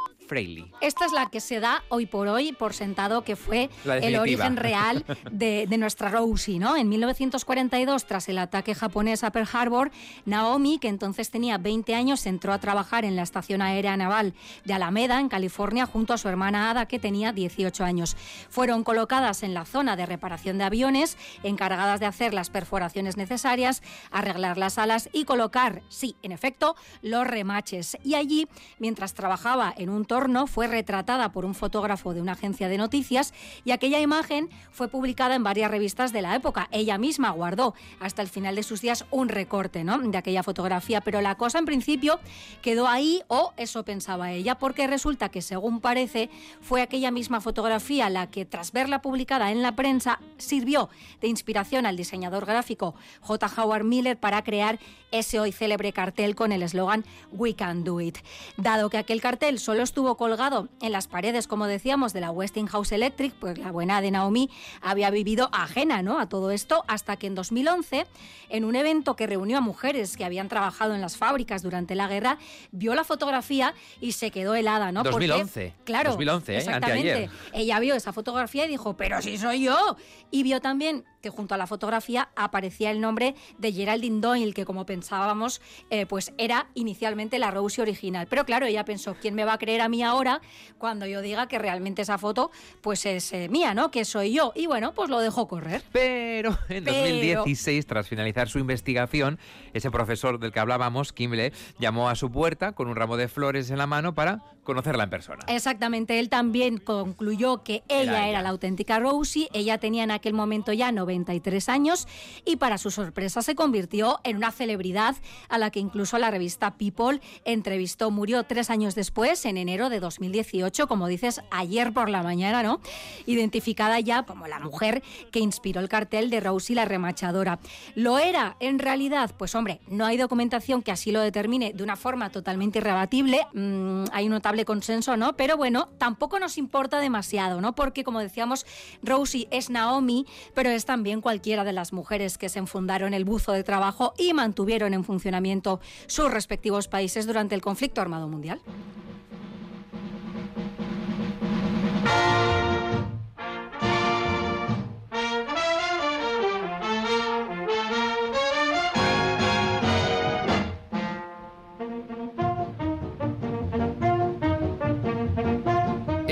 esta 0.79 1.05
es 1.05 1.11
la 1.11 1.31
que 1.31 1.41
se 1.41 1.59
da 1.59 1.83
hoy 1.89 2.05
por 2.05 2.27
hoy 2.27 2.53
por 2.53 2.75
sentado 2.75 3.23
que 3.23 3.35
fue 3.35 3.71
el 3.83 4.15
origen 4.15 4.57
real 4.57 5.03
de, 5.31 5.67
nuestra 5.79 6.09
Rosie. 6.09 6.59
¿no? 6.59 6.77
En 6.77 6.87
1942, 6.87 8.05
tras 8.05 8.29
el 8.29 8.37
ataque 8.37 8.75
japonés 8.75 9.23
a 9.23 9.31
Pearl 9.31 9.47
Harbor, 9.51 9.91
Naomi, 10.25 10.77
que 10.77 10.87
entonces 10.87 11.31
tenía 11.31 11.57
20 11.57 11.95
años, 11.95 12.27
entró 12.27 12.53
a 12.53 12.59
trabajar 12.59 13.05
en 13.05 13.15
la 13.15 13.23
Estación 13.23 13.63
Aérea 13.63 13.97
Naval 13.97 14.35
de 14.65 14.73
Alameda, 14.73 15.19
en 15.19 15.29
California, 15.29 15.87
junto 15.87 16.13
a 16.13 16.19
su 16.19 16.27
hermana 16.27 16.69
Ada, 16.69 16.85
que 16.85 16.99
tenía 16.99 17.31
18 17.31 17.83
años. 17.83 18.15
Fueron 18.49 18.83
colocadas 18.83 19.41
en 19.41 19.55
la 19.55 19.65
zona 19.65 19.95
de 19.95 20.05
reparación 20.05 20.59
de 20.59 20.65
aviones, 20.65 21.17
encargadas 21.41 21.99
de 21.99 22.05
hacer 22.05 22.35
las 22.35 22.51
perforaciones 22.51 23.17
necesarias, 23.17 23.81
arreglar 24.11 24.59
las 24.59 24.77
alas 24.77 25.09
y 25.11 25.25
colocar, 25.25 25.81
sí, 25.89 26.15
en 26.21 26.33
efecto, 26.33 26.75
los 27.01 27.25
remaches. 27.25 27.97
Y 28.03 28.13
allí, 28.13 28.47
mientras 28.77 29.15
trabajaba 29.15 29.73
en 29.75 29.89
un 29.89 30.05
torno, 30.05 30.18
fue 30.47 30.67
retratada 30.67 31.31
por 31.31 31.45
un 31.45 31.55
fotógrafo 31.55 32.13
de 32.13 32.21
una 32.21 32.33
agencia 32.33 32.67
de 32.67 32.77
noticias 32.77 33.33
y 33.63 33.71
aquella 33.71 34.01
imagen 34.01 34.49
fue 34.69 34.89
publicada 34.89 35.33
en 35.33 35.43
varias 35.43 35.71
revistas 35.71 36.11
de 36.11 36.21
la 36.21 36.35
época. 36.35 36.67
Ella 36.71 36.97
misma 36.97 37.31
guardó 37.31 37.73
hasta 38.01 38.21
el 38.21 38.27
final 38.27 38.55
de 38.55 38.63
sus 38.63 38.81
días 38.81 39.05
un 39.11 39.29
recorte 39.29 39.85
¿no? 39.85 39.97
de 39.97 40.17
aquella 40.17 40.43
fotografía, 40.43 40.99
pero 40.99 41.21
la 41.21 41.35
cosa 41.35 41.57
en 41.57 41.65
principio 41.65 42.19
quedó 42.61 42.89
ahí 42.89 43.21
o 43.29 43.53
eso 43.55 43.85
pensaba 43.85 44.33
ella, 44.33 44.55
porque 44.55 44.87
resulta 44.87 45.29
que 45.29 45.41
según 45.41 45.79
parece 45.79 46.29
fue 46.59 46.81
aquella 46.81 47.11
misma 47.11 47.39
fotografía 47.39 48.09
la 48.09 48.29
que 48.29 48.43
tras 48.43 48.73
verla 48.73 49.01
publicada 49.01 49.51
en 49.51 49.61
la 49.61 49.77
prensa 49.77 50.19
sirvió 50.37 50.89
de 51.21 51.29
inspiración 51.29 51.85
al 51.85 51.95
diseñador 51.95 52.45
gráfico 52.45 52.93
J. 53.21 53.49
Howard 53.55 53.85
Miller 53.85 54.17
para 54.17 54.43
crear 54.43 54.79
ese 55.11 55.39
hoy 55.39 55.51
célebre 55.51 55.93
cartel 55.93 56.35
con 56.35 56.51
el 56.51 56.61
eslogan 56.61 57.05
We 57.31 57.55
Can 57.55 57.83
Do 57.83 58.01
It. 58.01 58.17
Dado 58.57 58.89
que 58.89 58.97
aquel 58.97 59.21
cartel 59.21 59.59
solo 59.59 59.83
estuvo 59.83 60.08
colgado 60.17 60.69
en 60.81 60.91
las 60.91 61.07
paredes, 61.07 61.47
como 61.47 61.67
decíamos, 61.67 62.13
de 62.13 62.21
la 62.21 62.31
Westinghouse 62.31 62.91
Electric, 62.91 63.33
pues 63.33 63.57
la 63.57 63.71
buena 63.71 64.01
de 64.01 64.11
Naomi 64.11 64.49
había 64.81 65.09
vivido 65.09 65.49
ajena 65.51 66.01
¿no? 66.01 66.19
a 66.19 66.29
todo 66.29 66.51
esto 66.51 66.83
hasta 66.87 67.17
que 67.17 67.27
en 67.27 67.35
2011, 67.35 68.05
en 68.49 68.65
un 68.65 68.75
evento 68.75 69.15
que 69.15 69.27
reunió 69.27 69.57
a 69.57 69.61
mujeres 69.61 70.17
que 70.17 70.25
habían 70.25 70.47
trabajado 70.47 70.95
en 70.95 71.01
las 71.01 71.17
fábricas 71.17 71.61
durante 71.63 71.95
la 71.95 72.07
guerra, 72.07 72.37
vio 72.71 72.95
la 72.95 73.03
fotografía 73.03 73.73
y 74.01 74.13
se 74.13 74.31
quedó 74.31 74.55
helada. 74.55 74.91
¿no? 74.91 75.03
2011. 75.03 75.73
claro, 75.83 76.11
2011, 76.11 76.53
¿eh? 76.53 76.57
exactamente. 76.57 77.29
Ella 77.53 77.79
vio 77.79 77.95
esa 77.95 78.13
fotografía 78.13 78.65
y 78.65 78.69
dijo, 78.69 78.95
pero 78.95 79.21
si 79.21 79.37
soy 79.37 79.63
yo. 79.63 79.97
Y 80.31 80.43
vio 80.43 80.61
también 80.61 81.05
que 81.21 81.29
junto 81.29 81.55
a 81.55 81.57
la 81.57 81.67
fotografía 81.67 82.29
aparecía 82.35 82.91
el 82.91 83.01
nombre 83.01 83.35
de 83.57 83.71
Geraldine 83.71 84.21
Doyle, 84.21 84.53
que 84.53 84.65
como 84.65 84.85
pensábamos, 84.85 85.61
eh, 85.89 86.05
pues 86.05 86.33
era 86.37 86.67
inicialmente 86.73 87.39
la 87.39 87.51
Rosie 87.51 87.81
original. 87.81 88.27
Pero 88.29 88.45
claro, 88.45 88.65
ella 88.65 88.85
pensó, 88.85 89.15
¿quién 89.19 89.35
me 89.35 89.45
va 89.45 89.53
a 89.53 89.57
creer 89.57 89.81
a 89.81 89.89
mí 89.89 90.03
ahora 90.03 90.41
cuando 90.77 91.05
yo 91.05 91.21
diga 91.21 91.47
que 91.47 91.59
realmente 91.59 92.01
esa 92.01 92.17
foto 92.17 92.51
pues 92.81 93.05
es 93.05 93.33
eh, 93.33 93.49
mía, 93.49 93.73
¿no? 93.73 93.91
Que 93.91 94.05
soy 94.05 94.33
yo. 94.33 94.51
Y 94.55 94.67
bueno, 94.67 94.93
pues 94.93 95.09
lo 95.09 95.19
dejó 95.19 95.47
correr. 95.47 95.83
Pero 95.91 96.57
en 96.69 96.85
2016, 96.85 97.85
tras 97.85 98.07
finalizar 98.07 98.49
su 98.49 98.59
investigación, 98.59 99.39
ese 99.73 99.91
profesor 99.91 100.39
del 100.39 100.51
que 100.51 100.59
hablábamos, 100.59 101.13
Kimble, 101.13 101.53
llamó 101.79 102.09
a 102.09 102.15
su 102.15 102.31
puerta 102.31 102.73
con 102.73 102.87
un 102.87 102.95
ramo 102.95 103.17
de 103.17 103.27
flores 103.27 103.69
en 103.69 103.77
la 103.77 103.87
mano 103.87 104.13
para 104.13 104.43
conocerla 104.69 105.03
en 105.03 105.09
persona. 105.09 105.43
Exactamente, 105.47 106.19
él 106.19 106.29
también 106.29 106.77
concluyó 106.77 107.63
que 107.63 107.81
ella 107.87 108.27
era, 108.27 108.43
la 108.43 108.49
auténtica 108.49 108.99
Rosie, 108.99 109.49
ella 109.51 109.79
tenía 109.79 110.03
en 110.03 110.11
aquel 110.11 110.35
momento 110.35 110.73
ya 110.73 110.91
93 110.91 111.69
años 111.69 112.07
y 112.45 112.57
para 112.57 112.77
su 112.77 112.91
sorpresa 112.91 113.41
se 113.41 113.55
convirtió 113.55 114.19
en 114.23 114.37
una 114.37 114.51
celebridad 114.51 115.15
a 115.49 115.57
la 115.57 115.71
que 115.71 115.79
incluso 115.79 116.19
la 116.19 116.29
revista 116.29 116.77
People 116.77 117.19
entrevistó. 117.45 118.11
Murió 118.11 118.43
tres 118.43 118.69
años 118.69 118.93
después, 118.93 119.43
en 119.45 119.57
enero 119.57 119.89
de 119.89 119.99
2018, 119.99 120.87
como 120.87 121.07
dices, 121.07 121.41
ayer 121.49 121.91
por 121.91 122.09
la 122.09 122.21
mañana, 122.21 122.61
¿no? 122.61 122.79
Identificada 123.25 123.99
ya 123.99 124.21
como 124.21 124.45
la 124.45 124.59
mujer 124.59 125.01
que 125.31 125.39
inspiró 125.39 125.81
el 125.81 125.89
cartel 125.89 126.29
de 126.29 126.41
Rosie 126.41 126.75
la 126.75 126.85
remachadora. 126.85 127.57
¿Lo 127.95 128.19
era 128.19 128.55
en 128.59 128.77
realidad? 128.77 129.31
Pues 129.35 129.55
hombre, 129.55 129.81
no 129.87 130.05
hay 130.05 130.17
documentación 130.17 130.83
que 130.83 130.91
así 130.91 131.11
lo 131.11 131.21
determine 131.21 131.73
de 131.73 131.83
una 131.83 131.95
forma 131.95 132.29
totalmente 132.29 132.77
irrebatible. 132.77 133.47
Mm, 133.53 134.05
hay 134.11 134.25
un 134.25 134.31
notable 134.31 134.58
consenso, 134.65 135.17
¿no? 135.17 135.35
Pero 135.35 135.57
bueno, 135.57 135.89
tampoco 135.97 136.39
nos 136.39 136.57
importa 136.57 136.99
demasiado, 136.99 137.61
¿no? 137.61 137.75
Porque 137.75 138.03
como 138.03 138.19
decíamos, 138.19 138.65
Rosie 139.01 139.47
es 139.51 139.69
Naomi, 139.69 140.25
pero 140.53 140.69
es 140.69 140.85
también 140.85 141.21
cualquiera 141.21 141.63
de 141.63 141.73
las 141.73 141.93
mujeres 141.93 142.37
que 142.37 142.49
se 142.49 142.59
enfundaron 142.59 143.13
el 143.13 143.25
buzo 143.25 143.51
de 143.51 143.63
trabajo 143.63 144.13
y 144.17 144.33
mantuvieron 144.33 144.93
en 144.93 145.03
funcionamiento 145.03 145.79
sus 146.07 146.31
respectivos 146.31 146.87
países 146.87 147.25
durante 147.25 147.55
el 147.55 147.61
conflicto 147.61 148.01
armado 148.01 148.27
mundial. 148.27 148.61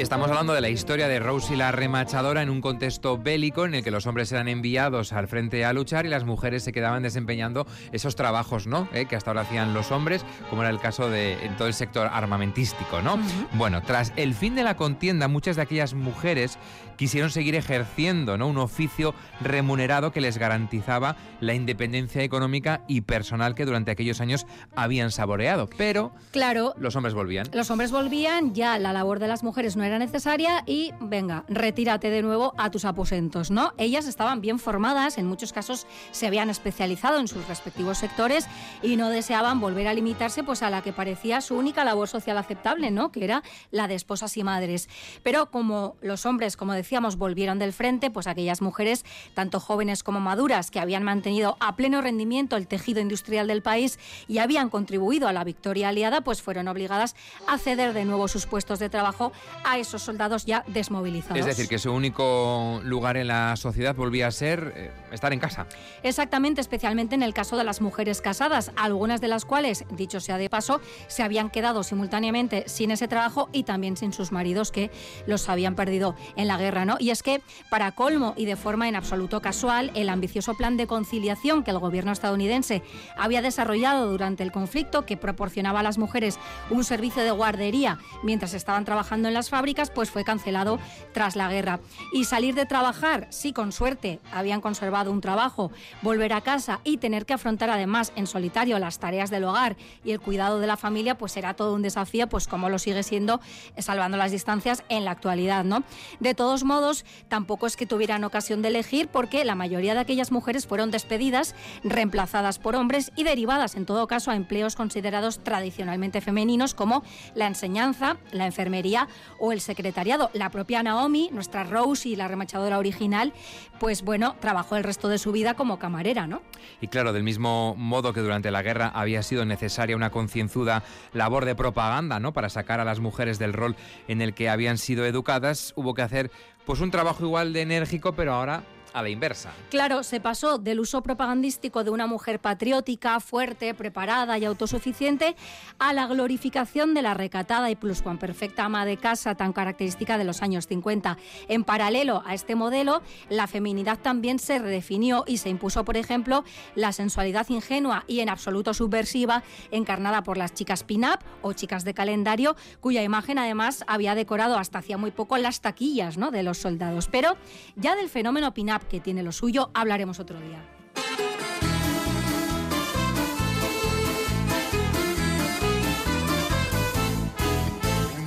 Estamos 0.07 0.29
hablando 0.29 0.53
de 0.53 0.61
la 0.61 0.69
historia 0.69 1.09
de 1.09 1.19
Rosie 1.19 1.57
la 1.57 1.73
remachadora 1.73 2.41
en 2.41 2.49
un 2.49 2.61
contexto 2.61 3.17
bélico 3.17 3.65
en 3.65 3.75
el 3.75 3.83
que 3.83 3.91
los 3.91 4.07
hombres 4.07 4.31
eran 4.31 4.47
enviados 4.47 5.11
al 5.11 5.27
frente 5.27 5.65
a 5.65 5.73
luchar 5.73 6.05
y 6.05 6.09
las 6.09 6.23
mujeres 6.23 6.63
se 6.63 6.71
quedaban 6.71 7.03
desempeñando 7.03 7.67
esos 7.91 8.15
trabajos, 8.15 8.67
¿no? 8.67 8.87
Eh, 8.93 9.05
que 9.05 9.17
hasta 9.17 9.31
ahora 9.31 9.41
hacían 9.41 9.73
los 9.73 9.91
hombres, 9.91 10.23
como 10.49 10.61
era 10.61 10.71
el 10.71 10.79
caso 10.79 11.09
de 11.09 11.33
en 11.45 11.57
todo 11.57 11.67
el 11.67 11.73
sector 11.73 12.07
armamentístico, 12.09 13.01
¿no? 13.01 13.19
Bueno, 13.55 13.83
tras 13.83 14.13
el 14.15 14.33
fin 14.33 14.55
de 14.55 14.63
la 14.63 14.77
contienda, 14.77 15.27
muchas 15.27 15.57
de 15.57 15.63
aquellas 15.63 15.93
mujeres 15.93 16.57
quisieron 16.97 17.29
seguir 17.29 17.55
ejerciendo, 17.55 18.37
¿no? 18.37 18.47
Un 18.47 18.57
oficio 18.57 19.15
remunerado 19.39 20.11
que 20.11 20.21
les 20.21 20.37
garantizaba 20.37 21.15
la 21.39 21.53
independencia 21.53 22.23
económica 22.23 22.81
y 22.87 23.01
personal 23.01 23.55
que 23.55 23.65
durante 23.65 23.91
aquellos 23.91 24.19
años 24.19 24.45
habían 24.75 25.11
saboreado. 25.11 25.69
Pero 25.77 26.11
claro, 26.31 26.73
los 26.77 26.95
hombres 26.95 27.13
volvían. 27.13 27.47
Los 27.53 27.71
hombres 27.71 27.91
volvían, 27.91 28.53
ya 28.53 28.77
la 28.79 28.93
labor 28.93 29.19
de 29.19 29.27
las 29.27 29.43
mujeres 29.43 29.77
no 29.77 29.83
era 29.83 29.99
necesaria 29.99 30.63
y 30.65 30.91
venga, 30.99 31.45
retírate 31.47 32.09
de 32.09 32.21
nuevo 32.21 32.53
a 32.57 32.71
tus 32.71 32.85
aposentos, 32.85 33.51
¿no? 33.51 33.73
Ellas 33.77 34.07
estaban 34.07 34.41
bien 34.41 34.59
formadas, 34.59 35.17
en 35.17 35.27
muchos 35.27 35.53
casos 35.53 35.87
se 36.11 36.27
habían 36.27 36.49
especializado 36.49 37.19
en 37.19 37.27
sus 37.27 37.47
respectivos 37.47 37.99
sectores 37.99 38.47
y 38.81 38.97
no 38.97 39.09
deseaban 39.09 39.59
volver 39.59 39.87
a 39.87 39.93
limitarse 39.93 40.43
pues 40.43 40.63
a 40.63 40.69
la 40.69 40.81
que 40.81 40.93
parecía 40.93 41.41
su 41.41 41.55
única 41.55 41.83
labor 41.83 42.07
social 42.07 42.37
aceptable, 42.37 42.91
¿no? 42.91 43.11
Que 43.11 43.23
era 43.23 43.43
la 43.71 43.87
de 43.87 43.95
esposas 43.95 44.35
y 44.37 44.43
madres. 44.43 44.89
Pero 45.23 45.51
como 45.51 45.95
los 46.01 46.25
hombres, 46.25 46.57
como 46.57 46.73
decíamos, 46.87 47.17
volvieron 47.17 47.59
del 47.59 47.73
frente, 47.73 48.09
pues 48.09 48.27
aquellas 48.27 48.61
mujeres, 48.61 49.03
tanto 49.33 49.59
jóvenes 49.59 50.03
como 50.03 50.21
maduras, 50.21 50.71
que 50.71 50.79
habían 50.79 51.03
mantenido 51.03 51.57
a 51.59 51.75
pleno 51.75 52.01
rendimiento 52.01 52.55
el 52.55 52.65
tejido 52.65 53.01
industrial 53.01 53.47
del 53.47 53.61
país 53.61 53.99
y 54.29 54.37
habían 54.37 54.69
contribuido 54.69 55.27
a 55.27 55.33
la 55.33 55.43
victoria 55.43 55.89
aliada, 55.89 56.21
pues 56.21 56.41
fueron 56.41 56.69
obligadas 56.69 57.15
a 57.45 57.57
ceder 57.57 57.93
de 57.93 58.05
nuevo 58.05 58.29
sus 58.29 58.45
puestos 58.45 58.79
de 58.79 58.89
trabajo 58.89 59.33
a 59.65 59.67
a 59.67 59.77
esos 59.77 60.01
soldados 60.01 60.45
ya 60.45 60.63
desmovilizados. 60.67 61.37
Es 61.37 61.45
decir, 61.45 61.67
que 61.67 61.77
su 61.77 61.91
único 61.91 62.79
lugar 62.85 63.17
en 63.17 63.27
la 63.27 63.55
sociedad 63.57 63.95
volvía 63.95 64.27
a 64.27 64.31
ser 64.31 64.73
eh, 64.75 64.91
estar 65.11 65.33
en 65.33 65.39
casa. 65.39 65.67
Exactamente, 66.03 66.61
especialmente 66.61 67.15
en 67.15 67.21
el 67.21 67.33
caso 67.33 67.57
de 67.57 67.65
las 67.65 67.81
mujeres 67.81 68.21
casadas, 68.21 68.71
algunas 68.77 69.19
de 69.19 69.27
las 69.27 69.43
cuales, 69.43 69.83
dicho 69.91 70.21
sea 70.21 70.37
de 70.37 70.49
paso, 70.49 70.79
se 71.07 71.21
habían 71.21 71.49
quedado 71.49 71.83
simultáneamente 71.83 72.63
sin 72.67 72.91
ese 72.91 73.09
trabajo 73.09 73.49
y 73.51 73.63
también 73.63 73.97
sin 73.97 74.13
sus 74.13 74.31
maridos 74.31 74.71
que 74.71 74.89
los 75.25 75.49
habían 75.49 75.75
perdido 75.75 76.15
en 76.37 76.47
la 76.47 76.57
guerra, 76.57 76.76
¿no? 76.85 76.97
Y 76.99 77.11
es 77.11 77.23
que, 77.23 77.41
para 77.69 77.91
colmo 77.91 78.33
y 78.37 78.45
de 78.45 78.55
forma 78.55 78.87
en 78.87 78.95
absoluto 78.95 79.41
casual, 79.41 79.91
el 79.95 80.09
ambicioso 80.09 80.55
plan 80.55 80.77
de 80.77 80.87
conciliación 80.87 81.63
que 81.63 81.71
el 81.71 81.79
gobierno 81.79 82.11
estadounidense 82.11 82.83
había 83.17 83.41
desarrollado 83.41 84.09
durante 84.09 84.43
el 84.43 84.51
conflicto, 84.51 85.05
que 85.05 85.17
proporcionaba 85.17 85.79
a 85.81 85.83
las 85.83 85.97
mujeres 85.97 86.39
un 86.69 86.83
servicio 86.83 87.23
de 87.23 87.31
guardería 87.31 87.99
mientras 88.23 88.53
estaban 88.53 88.85
trabajando 88.85 89.27
en 89.27 89.33
las 89.33 89.49
fábricas, 89.49 89.89
pues 89.89 90.09
fue 90.09 90.23
cancelado 90.23 90.79
tras 91.13 91.35
la 91.35 91.49
guerra. 91.49 91.79
Y 92.13 92.25
salir 92.25 92.55
de 92.55 92.65
trabajar, 92.65 93.27
sí, 93.29 93.53
con 93.53 93.71
suerte, 93.71 94.19
habían 94.31 94.61
conservado 94.61 95.11
un 95.11 95.21
trabajo, 95.21 95.71
volver 96.01 96.33
a 96.33 96.41
casa 96.41 96.79
y 96.83 96.97
tener 96.97 97.25
que 97.25 97.33
afrontar 97.33 97.69
además 97.69 98.11
en 98.15 98.27
solitario 98.27 98.79
las 98.79 98.99
tareas 98.99 99.29
del 99.29 99.43
hogar 99.43 99.77
y 100.03 100.11
el 100.11 100.19
cuidado 100.19 100.59
de 100.59 100.67
la 100.67 100.77
familia, 100.77 101.17
pues 101.17 101.37
era 101.37 101.53
todo 101.53 101.73
un 101.73 101.81
desafío, 101.81 102.27
pues 102.27 102.47
como 102.47 102.69
lo 102.69 102.79
sigue 102.79 103.03
siendo, 103.03 103.39
salvando 103.77 104.17
las 104.17 104.31
distancias 104.31 104.83
en 104.89 105.05
la 105.05 105.11
actualidad, 105.11 105.63
¿no? 105.63 105.83
De 106.19 106.33
todos 106.33 106.63
modos, 106.67 107.05
tampoco 107.27 107.65
es 107.65 107.75
que 107.75 107.87
tuvieran 107.87 108.23
ocasión 108.23 108.61
de 108.61 108.67
elegir 108.67 109.07
porque 109.07 109.43
la 109.43 109.55
mayoría 109.55 109.95
de 109.95 110.01
aquellas 110.01 110.31
mujeres 110.31 110.67
fueron 110.67 110.91
despedidas, 110.91 111.55
reemplazadas 111.83 112.59
por 112.59 112.75
hombres 112.75 113.11
y 113.15 113.23
derivadas 113.23 113.75
en 113.75 113.87
todo 113.87 114.05
caso 114.05 114.29
a 114.29 114.35
empleos 114.35 114.75
considerados 114.75 115.39
tradicionalmente 115.39 116.21
femeninos 116.21 116.75
como 116.75 117.03
la 117.33 117.47
enseñanza, 117.47 118.17
la 118.31 118.45
enfermería 118.45 119.07
o 119.39 119.51
el 119.51 119.61
secretariado. 119.61 120.29
La 120.33 120.51
propia 120.51 120.83
Naomi, 120.83 121.29
nuestra 121.31 121.63
Rose 121.63 122.09
y 122.09 122.15
la 122.15 122.27
remachadora 122.27 122.77
original, 122.77 123.33
pues 123.79 124.03
bueno, 124.03 124.35
trabajó 124.39 124.75
el 124.75 124.83
resto 124.83 125.07
de 125.07 125.17
su 125.17 125.31
vida 125.31 125.53
como 125.53 125.79
camarera, 125.79 126.27
¿no? 126.27 126.41
Y 126.81 126.87
claro, 126.87 127.13
del 127.13 127.23
mismo 127.23 127.75
modo 127.75 128.13
que 128.13 128.21
durante 128.21 128.51
la 128.51 128.61
guerra 128.61 128.91
había 128.93 129.23
sido 129.23 129.45
necesaria 129.45 129.95
una 129.95 130.11
concienzuda 130.11 130.83
labor 131.13 131.45
de 131.45 131.55
propaganda, 131.55 132.19
¿no? 132.19 132.33
Para 132.33 132.49
sacar 132.49 132.79
a 132.79 132.85
las 132.85 132.99
mujeres 132.99 133.39
del 133.39 133.53
rol 133.53 133.75
en 134.07 134.21
el 134.21 134.33
que 134.33 134.49
habían 134.49 134.77
sido 134.77 135.05
educadas, 135.05 135.73
hubo 135.75 135.93
que 135.93 136.01
hacer 136.01 136.31
pues 136.67 136.81
un 136.81 136.91
trabajo 136.91 137.23
igual 137.23 137.53
de 137.53 137.61
enérgico, 137.61 138.11
pero 138.11 138.33
ahora 138.33 138.61
a 138.97 139.03
la 139.03 139.09
inversa. 139.09 139.51
Claro, 139.69 140.03
se 140.03 140.19
pasó 140.19 140.57
del 140.57 140.79
uso 140.79 141.03
propagandístico 141.03 141.83
de 141.83 141.91
una 141.91 142.07
mujer 142.07 142.39
patriótica, 142.39 143.19
fuerte, 143.19 143.73
preparada 143.73 144.37
y 144.37 144.45
autosuficiente 144.45 145.35
a 145.77 145.93
la 145.93 146.07
glorificación 146.07 146.93
de 146.93 147.01
la 147.01 147.13
recatada 147.13 147.69
y 147.69 147.75
pluscuamperfecta 147.75 148.65
ama 148.65 148.85
de 148.85 148.97
casa 148.97 149.35
tan 149.35 149.53
característica 149.53 150.17
de 150.17 150.23
los 150.23 150.41
años 150.41 150.67
50. 150.67 151.17
En 151.47 151.63
paralelo 151.63 152.23
a 152.25 152.33
este 152.33 152.55
modelo, 152.55 153.01
la 153.29 153.47
feminidad 153.47 153.99
también 153.99 154.39
se 154.39 154.59
redefinió 154.59 155.23
y 155.27 155.37
se 155.37 155.49
impuso, 155.49 155.85
por 155.85 155.97
ejemplo, 155.97 156.43
la 156.75 156.91
sensualidad 156.91 157.47
ingenua 157.49 158.03
y 158.07 158.21
en 158.21 158.29
absoluto 158.29 158.73
subversiva 158.73 159.43
encarnada 159.71 160.23
por 160.23 160.37
las 160.37 160.53
chicas 160.53 160.83
pin-up 160.83 161.19
o 161.41 161.53
chicas 161.53 161.83
de 161.83 161.93
calendario, 161.93 162.55
cuya 162.79 163.03
imagen 163.03 163.37
además 163.37 163.83
había 163.87 164.15
decorado 164.15 164.57
hasta 164.57 164.79
hacía 164.79 164.97
muy 164.97 165.11
poco 165.11 165.37
las 165.37 165.61
taquillas 165.61 166.17
¿no? 166.17 166.31
de 166.31 166.43
los 166.43 166.57
soldados. 166.57 167.07
Pero 167.11 167.37
ya 167.75 167.95
del 167.95 168.09
fenómeno 168.09 168.53
pin-up 168.53 168.86
que 168.89 168.99
tiene 168.99 169.23
lo 169.23 169.31
suyo, 169.31 169.69
hablaremos 169.73 170.19
otro 170.19 170.39
día. 170.39 170.63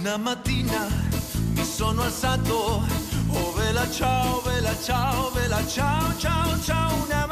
Una 0.01 0.19
mattina 0.19 0.89
mi 1.55 1.65
sono 1.65 2.03
alzato, 2.03 2.83
oh 3.29 3.53
vela 3.57 3.89
ciao, 3.91 4.43
vela 4.43 4.75
ciao, 4.83 5.31
vela 5.33 5.65
ciao, 5.67 6.13
ciao, 6.19 6.59
ciao. 6.65 7.05
Una 7.05 7.27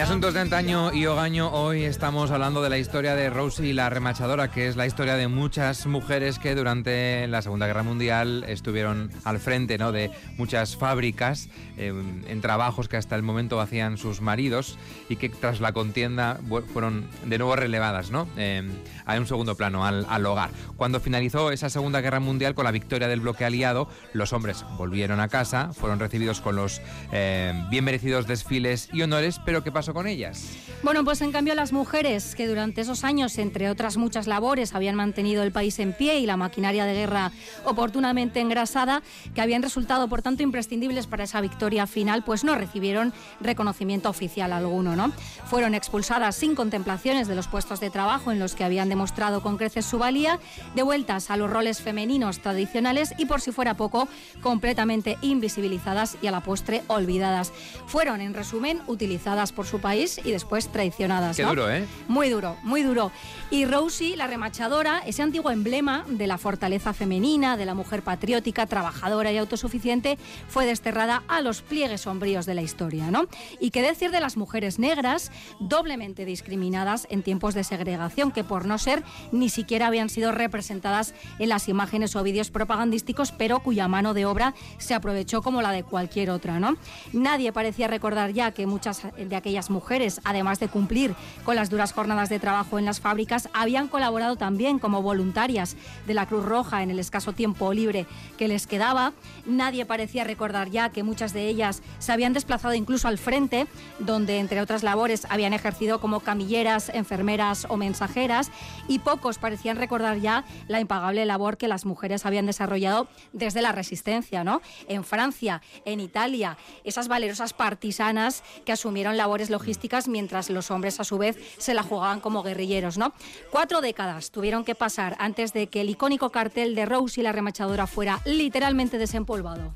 En 0.00 0.04
Asuntos 0.04 0.32
de 0.32 0.40
Antaño 0.40 0.94
y 0.94 1.04
Ogaño, 1.04 1.52
hoy 1.52 1.84
estamos 1.84 2.30
hablando 2.30 2.62
de 2.62 2.70
la 2.70 2.78
historia 2.78 3.14
de 3.14 3.28
Rosie 3.28 3.74
la 3.74 3.90
remachadora, 3.90 4.50
que 4.50 4.66
es 4.66 4.74
la 4.74 4.86
historia 4.86 5.14
de 5.14 5.28
muchas 5.28 5.84
mujeres 5.84 6.38
que 6.38 6.54
durante 6.54 7.28
la 7.28 7.42
Segunda 7.42 7.66
Guerra 7.66 7.82
Mundial 7.82 8.46
estuvieron 8.48 9.10
al 9.24 9.40
frente 9.40 9.76
¿no? 9.76 9.92
de 9.92 10.10
muchas 10.38 10.74
fábricas 10.74 11.50
eh, 11.76 11.92
en 12.26 12.40
trabajos 12.40 12.88
que 12.88 12.96
hasta 12.96 13.14
el 13.14 13.22
momento 13.22 13.60
hacían 13.60 13.98
sus 13.98 14.22
maridos 14.22 14.78
y 15.10 15.16
que 15.16 15.28
tras 15.28 15.60
la 15.60 15.74
contienda 15.74 16.40
fueron 16.72 17.06
de 17.26 17.36
nuevo 17.36 17.54
relevadas 17.54 18.10
¿no? 18.10 18.26
Eh, 18.38 18.66
a 19.04 19.18
un 19.18 19.26
segundo 19.26 19.54
plano, 19.54 19.84
al, 19.84 20.24
hogar. 20.24 20.48
Cuando 20.78 21.00
finalizó 21.00 21.52
esa 21.52 21.68
Segunda 21.68 22.00
Guerra 22.00 22.20
Mundial 22.20 22.54
con 22.54 22.64
la 22.64 22.70
victoria 22.70 23.06
del 23.06 23.20
bloque 23.20 23.44
aliado, 23.44 23.86
los 24.14 24.32
hombres 24.32 24.64
volvieron 24.78 25.20
a 25.20 25.28
casa, 25.28 25.74
fueron 25.74 25.98
recibidos 25.98 26.40
con 26.40 26.56
los 26.56 26.80
eh, 27.12 27.52
bien 27.68 27.84
merecidos 27.84 28.26
desfiles 28.26 28.88
y 28.94 29.02
honores, 29.02 29.38
pero 29.44 29.62
¿Qué 29.62 29.70
pasó 29.70 29.89
con 29.94 30.06
ellas? 30.06 30.48
Bueno, 30.82 31.04
pues 31.04 31.20
en 31.20 31.32
cambio 31.32 31.54
las 31.54 31.72
mujeres 31.72 32.34
que 32.34 32.46
durante 32.46 32.80
esos 32.80 33.04
años, 33.04 33.36
entre 33.38 33.68
otras 33.68 33.96
muchas 33.96 34.26
labores, 34.26 34.74
habían 34.74 34.94
mantenido 34.96 35.42
el 35.42 35.52
país 35.52 35.78
en 35.78 35.92
pie 35.92 36.18
y 36.18 36.26
la 36.26 36.36
maquinaria 36.36 36.84
de 36.84 36.94
guerra 36.94 37.32
oportunamente 37.64 38.40
engrasada, 38.40 39.02
que 39.34 39.40
habían 39.40 39.62
resultado 39.62 40.08
por 40.08 40.22
tanto 40.22 40.42
imprescindibles 40.42 41.06
para 41.06 41.24
esa 41.24 41.40
victoria 41.40 41.86
final, 41.86 42.24
pues 42.24 42.44
no 42.44 42.54
recibieron 42.54 43.12
reconocimiento 43.40 44.08
oficial 44.08 44.52
alguno, 44.52 44.96
¿no? 44.96 45.12
Fueron 45.46 45.74
expulsadas 45.74 46.36
sin 46.36 46.54
contemplaciones 46.54 47.28
de 47.28 47.34
los 47.34 47.48
puestos 47.48 47.80
de 47.80 47.90
trabajo 47.90 48.32
en 48.32 48.38
los 48.38 48.54
que 48.54 48.64
habían 48.64 48.88
demostrado 48.88 49.42
con 49.42 49.56
creces 49.56 49.84
su 49.84 49.98
valía, 49.98 50.38
devueltas 50.74 51.30
a 51.30 51.36
los 51.36 51.50
roles 51.50 51.80
femeninos 51.80 52.38
tradicionales 52.38 53.12
y 53.18 53.26
por 53.26 53.40
si 53.40 53.52
fuera 53.52 53.74
poco, 53.74 54.08
completamente 54.42 55.18
invisibilizadas 55.20 56.16
y 56.22 56.26
a 56.26 56.30
la 56.30 56.42
postre 56.42 56.82
olvidadas. 56.86 57.52
Fueron, 57.86 58.20
en 58.20 58.34
resumen, 58.34 58.80
utilizadas 58.86 59.52
por 59.52 59.66
su 59.70 59.80
país 59.80 60.20
y 60.24 60.32
después 60.32 60.68
traicionadas. 60.68 61.36
Qué 61.36 61.44
duro, 61.44 61.70
¿eh? 61.70 61.86
Muy 62.08 62.28
duro, 62.28 62.56
muy 62.62 62.82
duro. 62.82 63.12
Y 63.50 63.64
Rosie, 63.64 64.16
la 64.16 64.26
remachadora, 64.26 65.02
ese 65.06 65.22
antiguo 65.22 65.50
emblema 65.50 66.04
de 66.08 66.26
la 66.26 66.38
fortaleza 66.38 66.92
femenina, 66.92 67.56
de 67.56 67.66
la 67.66 67.74
mujer 67.74 68.02
patriótica, 68.02 68.66
trabajadora 68.66 69.32
y 69.32 69.38
autosuficiente, 69.38 70.18
fue 70.48 70.66
desterrada 70.66 71.22
a 71.28 71.40
los 71.40 71.62
pliegues 71.62 72.02
sombríos 72.02 72.46
de 72.46 72.54
la 72.54 72.62
historia, 72.62 73.10
¿no? 73.10 73.26
Y 73.60 73.70
qué 73.70 73.82
decir 73.82 74.10
de 74.10 74.20
las 74.20 74.36
mujeres 74.36 74.78
negras, 74.78 75.30
doblemente 75.60 76.24
discriminadas 76.24 77.06
en 77.10 77.22
tiempos 77.22 77.54
de 77.54 77.64
segregación, 77.64 78.32
que 78.32 78.44
por 78.44 78.66
no 78.66 78.78
ser 78.78 79.04
ni 79.30 79.48
siquiera 79.48 79.86
habían 79.86 80.08
sido 80.08 80.32
representadas 80.32 81.14
en 81.38 81.48
las 81.48 81.68
imágenes 81.68 82.16
o 82.16 82.22
vídeos 82.22 82.50
propagandísticos, 82.50 83.32
pero 83.32 83.60
cuya 83.60 83.88
mano 83.88 84.14
de 84.14 84.26
obra 84.26 84.54
se 84.78 84.94
aprovechó 84.94 85.42
como 85.42 85.62
la 85.62 85.72
de 85.72 85.84
cualquier 85.84 86.30
otra, 86.30 86.58
¿no? 86.58 86.76
Nadie 87.12 87.52
parecía 87.52 87.86
recordar 87.86 88.32
ya 88.32 88.52
que 88.52 88.66
muchas 88.66 89.02
de 89.16 89.36
aquellas 89.36 89.59
mujeres, 89.68 90.22
además 90.24 90.60
de 90.60 90.68
cumplir 90.68 91.14
con 91.44 91.56
las 91.56 91.68
duras 91.68 91.92
jornadas 91.92 92.30
de 92.30 92.38
trabajo 92.38 92.78
en 92.78 92.86
las 92.86 93.00
fábricas, 93.00 93.48
habían 93.52 93.88
colaborado 93.88 94.36
también 94.36 94.78
como 94.78 95.02
voluntarias 95.02 95.76
de 96.06 96.14
la 96.14 96.26
Cruz 96.26 96.44
Roja 96.44 96.82
en 96.82 96.90
el 96.90 96.98
escaso 96.98 97.32
tiempo 97.32 97.74
libre 97.74 98.06
que 98.38 98.48
les 98.48 98.66
quedaba. 98.66 99.12
Nadie 99.44 99.84
parecía 99.84 100.24
recordar 100.24 100.70
ya 100.70 100.90
que 100.90 101.02
muchas 101.02 101.32
de 101.32 101.48
ellas 101.48 101.82
se 101.98 102.12
habían 102.12 102.32
desplazado 102.32 102.74
incluso 102.74 103.08
al 103.08 103.18
frente, 103.18 103.66
donde 103.98 104.38
entre 104.38 104.60
otras 104.60 104.82
labores 104.82 105.26
habían 105.28 105.52
ejercido 105.52 106.00
como 106.00 106.20
camilleras, 106.20 106.90
enfermeras 106.94 107.66
o 107.68 107.76
mensajeras, 107.76 108.50
y 108.88 109.00
pocos 109.00 109.38
parecían 109.38 109.76
recordar 109.76 110.20
ya 110.20 110.44
la 110.68 110.80
impagable 110.80 111.26
labor 111.26 111.56
que 111.56 111.68
las 111.68 111.84
mujeres 111.84 112.24
habían 112.26 112.46
desarrollado 112.46 113.08
desde 113.32 113.62
la 113.62 113.72
resistencia, 113.72 114.44
¿no? 114.44 114.62
En 114.88 115.04
Francia, 115.04 115.62
en 115.84 116.00
Italia, 116.00 116.56
esas 116.84 117.08
valerosas 117.08 117.52
partisanas 117.52 118.42
que 118.64 118.72
asumieron 118.72 119.16
labores 119.16 119.49
logísticas, 119.50 120.08
mientras 120.08 120.50
los 120.50 120.70
hombres 120.70 121.00
a 121.00 121.04
su 121.04 121.18
vez 121.18 121.36
se 121.58 121.74
la 121.74 121.82
jugaban 121.82 122.20
como 122.20 122.42
guerrilleros. 122.42 122.98
¿no? 122.98 123.12
Cuatro 123.50 123.80
décadas 123.80 124.30
tuvieron 124.30 124.64
que 124.64 124.74
pasar 124.74 125.16
antes 125.18 125.52
de 125.52 125.66
que 125.66 125.80
el 125.82 125.90
icónico 125.90 126.30
cartel 126.30 126.74
de 126.74 126.86
Rose 126.86 127.20
y 127.20 127.24
la 127.24 127.32
remachadora 127.32 127.86
fuera 127.86 128.20
literalmente 128.24 128.98
desempolvado. 128.98 129.74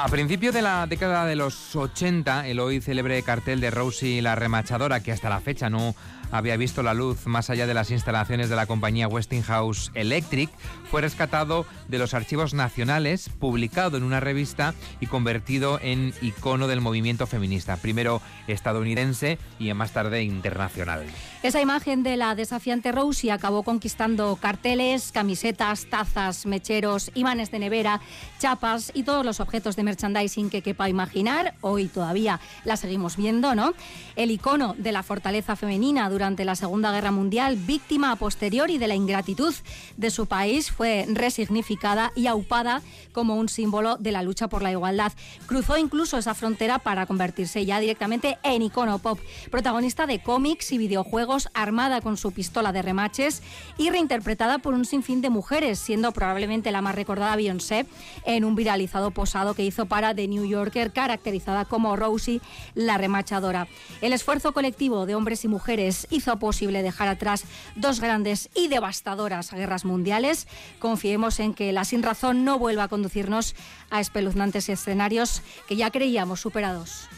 A 0.00 0.06
principio 0.06 0.52
de 0.52 0.62
la 0.62 0.86
década 0.86 1.26
de 1.26 1.34
los 1.34 1.74
80, 1.74 2.46
el 2.46 2.60
hoy 2.60 2.80
célebre 2.80 3.20
cartel 3.24 3.60
de 3.60 3.72
Rosie 3.72 4.22
la 4.22 4.36
remachadora, 4.36 5.02
que 5.02 5.10
hasta 5.10 5.28
la 5.28 5.40
fecha 5.40 5.68
no 5.68 5.96
había 6.30 6.56
visto 6.56 6.82
la 6.82 6.94
luz 6.94 7.26
más 7.26 7.50
allá 7.50 7.66
de 7.66 7.74
las 7.74 7.90
instalaciones 7.90 8.48
de 8.48 8.56
la 8.56 8.66
compañía 8.66 9.08
Westinghouse 9.08 9.90
Electric, 9.94 10.50
fue 10.90 11.02
rescatado 11.02 11.66
de 11.88 11.98
los 11.98 12.14
archivos 12.14 12.54
nacionales, 12.54 13.28
publicado 13.38 13.96
en 13.96 14.02
una 14.02 14.20
revista 14.20 14.74
y 15.00 15.06
convertido 15.06 15.78
en 15.82 16.14
icono 16.22 16.66
del 16.66 16.80
movimiento 16.80 17.26
feminista, 17.26 17.76
primero 17.76 18.20
estadounidense 18.46 19.38
y 19.58 19.72
más 19.74 19.92
tarde 19.92 20.22
internacional. 20.22 21.04
Esa 21.42 21.60
imagen 21.60 22.02
de 22.02 22.16
la 22.16 22.34
desafiante 22.34 22.90
Rosie 22.92 23.30
acabó 23.30 23.62
conquistando 23.62 24.36
carteles, 24.36 25.12
camisetas, 25.12 25.86
tazas, 25.86 26.46
mecheros, 26.46 27.10
imanes 27.14 27.50
de 27.50 27.58
nevera, 27.58 28.00
chapas 28.38 28.90
y 28.94 29.02
todos 29.02 29.24
los 29.24 29.40
objetos 29.40 29.76
de 29.76 29.82
merchandising 29.82 30.50
que 30.50 30.62
quepa 30.62 30.88
imaginar. 30.88 31.54
Hoy 31.60 31.86
todavía 31.86 32.40
la 32.64 32.76
seguimos 32.76 33.16
viendo, 33.16 33.54
¿no? 33.54 33.74
El 34.16 34.30
icono 34.30 34.74
de 34.78 34.92
la 34.92 35.02
fortaleza 35.02 35.56
femenina 35.56 36.08
durante 36.18 36.44
la 36.44 36.56
Segunda 36.56 36.90
Guerra 36.90 37.12
Mundial, 37.12 37.54
víctima 37.54 38.10
a 38.10 38.16
posteriori 38.16 38.76
de 38.76 38.88
la 38.88 38.96
ingratitud 38.96 39.54
de 39.96 40.10
su 40.10 40.26
país, 40.26 40.68
fue 40.68 41.06
resignificada 41.08 42.10
y 42.16 42.26
aupada 42.26 42.82
como 43.12 43.36
un 43.36 43.48
símbolo 43.48 43.96
de 43.98 44.10
la 44.10 44.22
lucha 44.22 44.48
por 44.48 44.62
la 44.62 44.72
igualdad. 44.72 45.12
Cruzó 45.46 45.78
incluso 45.78 46.18
esa 46.18 46.34
frontera 46.34 46.80
para 46.80 47.06
convertirse 47.06 47.64
ya 47.64 47.78
directamente 47.78 48.36
en 48.42 48.62
icono 48.62 48.98
pop, 48.98 49.20
protagonista 49.52 50.08
de 50.08 50.20
cómics 50.20 50.72
y 50.72 50.78
videojuegos, 50.78 51.50
armada 51.54 52.00
con 52.00 52.16
su 52.16 52.32
pistola 52.32 52.72
de 52.72 52.82
remaches 52.82 53.40
y 53.76 53.90
reinterpretada 53.90 54.58
por 54.58 54.74
un 54.74 54.86
sinfín 54.86 55.20
de 55.20 55.30
mujeres, 55.30 55.78
siendo 55.78 56.10
probablemente 56.10 56.72
la 56.72 56.82
más 56.82 56.96
recordada 56.96 57.36
Beyoncé 57.36 57.86
en 58.24 58.44
un 58.44 58.56
viralizado 58.56 59.12
posado 59.12 59.54
que 59.54 59.64
hizo 59.64 59.86
para 59.86 60.16
The 60.16 60.26
New 60.26 60.46
Yorker, 60.46 60.92
caracterizada 60.92 61.64
como 61.64 61.94
Rosie 61.94 62.40
la 62.74 62.98
remachadora. 62.98 63.68
El 64.00 64.12
esfuerzo 64.12 64.50
colectivo 64.52 65.06
de 65.06 65.14
hombres 65.14 65.44
y 65.44 65.48
mujeres 65.48 66.07
hizo 66.10 66.38
posible 66.38 66.82
dejar 66.82 67.08
atrás 67.08 67.44
dos 67.76 68.00
grandes 68.00 68.50
y 68.54 68.68
devastadoras 68.68 69.52
guerras 69.52 69.84
mundiales. 69.84 70.46
Confiemos 70.78 71.40
en 71.40 71.54
que 71.54 71.72
la 71.72 71.84
sin 71.84 72.02
razón 72.02 72.44
no 72.44 72.58
vuelva 72.58 72.84
a 72.84 72.88
conducirnos 72.88 73.54
a 73.90 74.00
espeluznantes 74.00 74.68
escenarios 74.68 75.42
que 75.68 75.76
ya 75.76 75.90
creíamos 75.90 76.40
superados. 76.40 77.08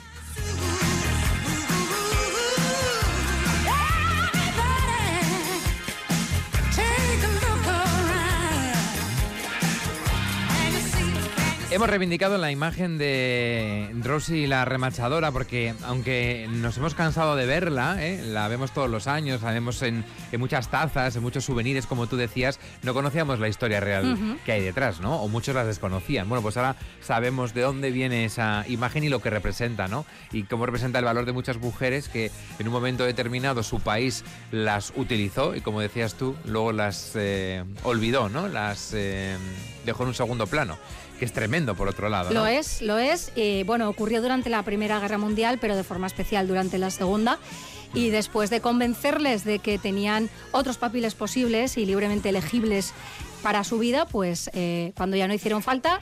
Hemos 11.72 11.88
reivindicado 11.88 12.36
la 12.36 12.50
imagen 12.50 12.98
de 12.98 13.94
Rosie 14.02 14.48
la 14.48 14.64
remachadora 14.64 15.30
porque 15.30 15.72
aunque 15.84 16.48
nos 16.50 16.76
hemos 16.78 16.96
cansado 16.96 17.36
de 17.36 17.46
verla, 17.46 18.04
¿eh? 18.04 18.24
la 18.24 18.48
vemos 18.48 18.72
todos 18.72 18.90
los 18.90 19.06
años, 19.06 19.42
la 19.42 19.52
vemos 19.52 19.80
en, 19.82 20.04
en, 20.32 20.40
muchas 20.40 20.68
tazas, 20.68 21.14
en 21.14 21.22
muchos 21.22 21.44
souvenirs, 21.44 21.86
como 21.86 22.08
tú 22.08 22.16
decías, 22.16 22.58
no 22.82 22.92
conocíamos 22.92 23.38
la 23.38 23.46
historia 23.46 23.78
real 23.78 24.04
uh 24.04 24.16
-huh. 24.16 24.38
que 24.44 24.50
hay 24.50 24.62
detrás, 24.62 25.00
¿no? 25.00 25.22
O 25.22 25.28
muchos 25.28 25.54
las 25.54 25.64
desconocían. 25.64 26.28
Bueno, 26.28 26.42
pues 26.42 26.56
ahora 26.56 26.74
sabemos 27.00 27.54
de 27.54 27.60
dónde 27.60 27.92
viene 27.92 28.24
esa 28.24 28.64
imagen 28.66 29.04
y 29.04 29.08
lo 29.08 29.22
que 29.22 29.30
representa, 29.30 29.86
¿no? 29.86 30.04
Y 30.32 30.42
cómo 30.42 30.66
representa 30.66 30.98
el 30.98 31.04
valor 31.04 31.24
de 31.24 31.32
muchas 31.32 31.58
mujeres 31.58 32.08
que 32.08 32.32
en 32.58 32.66
un 32.66 32.72
momento 32.72 33.04
determinado 33.04 33.62
su 33.62 33.78
país 33.78 34.24
las 34.50 34.92
utilizó 34.96 35.54
y 35.54 35.60
como 35.60 35.80
decías 35.80 36.14
tú, 36.14 36.34
luego 36.46 36.72
las 36.72 37.12
eh, 37.14 37.62
olvidó, 37.84 38.28
¿no? 38.28 38.48
Las 38.48 38.90
eh, 38.92 39.36
dejó 39.86 40.02
en 40.02 40.08
un 40.08 40.14
segundo 40.14 40.48
plano 40.48 40.76
que 41.20 41.26
es 41.26 41.32
tremendo 41.32 41.76
por 41.76 41.86
otro 41.86 42.08
lado. 42.08 42.30
¿no? 42.30 42.40
Lo 42.40 42.46
es, 42.46 42.80
lo 42.80 42.98
es. 42.98 43.30
Eh, 43.36 43.62
bueno, 43.66 43.88
ocurrió 43.90 44.22
durante 44.22 44.48
la 44.48 44.62
Primera 44.64 44.98
Guerra 44.98 45.18
Mundial, 45.18 45.58
pero 45.60 45.76
de 45.76 45.84
forma 45.84 46.06
especial 46.06 46.48
durante 46.48 46.78
la 46.78 46.90
Segunda. 46.90 47.38
Y 47.92 48.08
después 48.08 48.48
de 48.50 48.60
convencerles 48.60 49.44
de 49.44 49.58
que 49.58 49.78
tenían 49.78 50.30
otros 50.50 50.78
papeles 50.78 51.14
posibles 51.14 51.76
y 51.76 51.84
libremente 51.84 52.30
elegibles 52.30 52.94
para 53.42 53.64
su 53.64 53.78
vida, 53.78 54.06
pues 54.06 54.50
eh, 54.54 54.92
cuando 54.96 55.16
ya 55.16 55.28
no 55.28 55.34
hicieron 55.34 55.62
falta, 55.62 56.00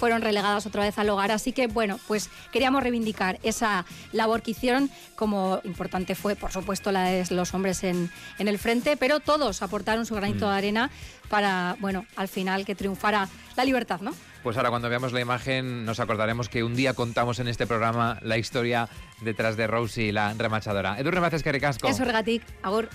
fueron 0.00 0.22
relegadas 0.22 0.64
otra 0.64 0.84
vez 0.84 0.98
al 0.98 1.10
hogar. 1.10 1.32
Así 1.32 1.52
que, 1.52 1.66
bueno, 1.66 2.00
pues 2.08 2.30
queríamos 2.50 2.82
reivindicar 2.82 3.38
esa 3.42 3.84
labor 4.12 4.40
que 4.40 4.52
hicieron, 4.52 4.90
como 5.16 5.60
importante 5.64 6.14
fue, 6.14 6.34
por 6.34 6.50
supuesto, 6.50 6.92
la 6.92 7.04
de 7.04 7.26
los 7.34 7.52
hombres 7.52 7.84
en, 7.84 8.10
en 8.38 8.48
el 8.48 8.58
frente, 8.58 8.96
pero 8.96 9.20
todos 9.20 9.60
aportaron 9.60 10.06
su 10.06 10.14
granito 10.14 10.46
mm. 10.46 10.50
de 10.50 10.56
arena 10.56 10.90
para, 11.28 11.76
bueno, 11.80 12.06
al 12.16 12.28
final 12.28 12.64
que 12.64 12.74
triunfara 12.74 13.28
la 13.54 13.64
libertad, 13.66 14.00
¿no? 14.00 14.14
Pues 14.42 14.56
ahora 14.56 14.70
cuando 14.70 14.88
veamos 14.88 15.12
la 15.12 15.20
imagen 15.20 15.84
nos 15.84 16.00
acordaremos 16.00 16.48
que 16.48 16.64
un 16.64 16.74
día 16.74 16.94
contamos 16.94 17.40
en 17.40 17.48
este 17.48 17.66
programa 17.66 18.18
la 18.22 18.38
historia 18.38 18.88
detrás 19.20 19.56
de 19.56 19.66
Rosie, 19.66 20.12
la 20.12 20.32
remachadora. 20.32 20.98
Edu 20.98 21.10
Remaces 21.10 21.42
Caricasco. 21.42 21.88
Eso, 21.88 22.04
regatic. 22.04 22.42
Agur. 22.62 22.88